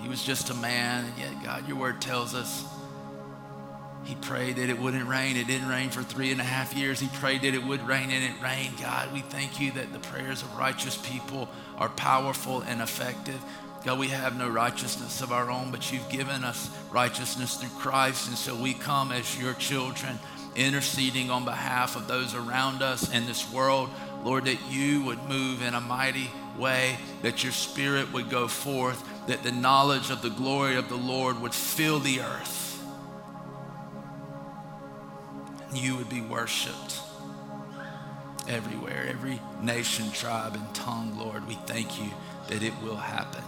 He 0.00 0.08
was 0.08 0.24
just 0.24 0.48
a 0.50 0.54
man, 0.54 1.04
and 1.04 1.18
yet, 1.18 1.44
God, 1.44 1.68
your 1.68 1.76
word 1.76 2.00
tells 2.00 2.34
us 2.34 2.64
he 4.04 4.16
prayed 4.16 4.56
that 4.56 4.68
it 4.68 4.78
wouldn't 4.78 5.08
rain. 5.08 5.36
It 5.36 5.46
didn't 5.46 5.68
rain 5.68 5.90
for 5.90 6.02
three 6.02 6.32
and 6.32 6.40
a 6.40 6.44
half 6.44 6.74
years. 6.74 6.98
He 6.98 7.08
prayed 7.18 7.42
that 7.42 7.54
it 7.54 7.64
would 7.64 7.86
rain, 7.86 8.10
and 8.10 8.24
it 8.24 8.42
rained. 8.42 8.78
God, 8.80 9.12
we 9.12 9.20
thank 9.20 9.60
you 9.60 9.70
that 9.72 9.92
the 9.92 10.00
prayers 10.00 10.42
of 10.42 10.56
righteous 10.56 10.96
people 10.96 11.48
are 11.78 11.88
powerful 11.88 12.62
and 12.62 12.80
effective. 12.80 13.40
God, 13.84 13.98
we 13.98 14.08
have 14.08 14.36
no 14.36 14.48
righteousness 14.48 15.22
of 15.22 15.32
our 15.32 15.50
own, 15.50 15.70
but 15.70 15.92
you've 15.92 16.08
given 16.08 16.44
us 16.44 16.70
righteousness 16.90 17.56
through 17.56 17.78
Christ. 17.80 18.28
And 18.28 18.36
so 18.36 18.54
we 18.54 18.74
come 18.74 19.12
as 19.12 19.40
your 19.40 19.54
children, 19.54 20.18
interceding 20.56 21.30
on 21.30 21.44
behalf 21.44 21.96
of 21.96 22.08
those 22.08 22.34
around 22.34 22.82
us 22.82 23.12
in 23.12 23.26
this 23.26 23.52
world. 23.52 23.88
Lord, 24.24 24.44
that 24.46 24.70
you 24.70 25.04
would 25.04 25.22
move 25.28 25.62
in 25.62 25.74
a 25.74 25.80
mighty 25.80 26.30
way, 26.58 26.98
that 27.22 27.42
your 27.42 27.52
spirit 27.52 28.12
would 28.12 28.30
go 28.30 28.48
forth, 28.48 29.02
that 29.26 29.42
the 29.42 29.52
knowledge 29.52 30.10
of 30.10 30.22
the 30.22 30.30
glory 30.30 30.76
of 30.76 30.88
the 30.88 30.96
Lord 30.96 31.40
would 31.40 31.54
fill 31.54 31.98
the 31.98 32.20
earth 32.20 32.71
you 35.74 35.96
would 35.96 36.08
be 36.08 36.20
worshiped 36.20 37.00
everywhere, 38.48 39.06
every 39.08 39.40
nation, 39.62 40.10
tribe, 40.12 40.54
and 40.54 40.74
tongue, 40.74 41.18
Lord. 41.18 41.46
We 41.46 41.54
thank 41.66 42.00
you 42.00 42.10
that 42.48 42.62
it 42.62 42.72
will 42.82 42.96
happen. 42.96 43.44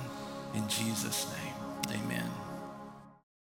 In 0.54 0.68
Jesus' 0.68 1.26
name, 1.32 2.00
amen. 2.02 2.43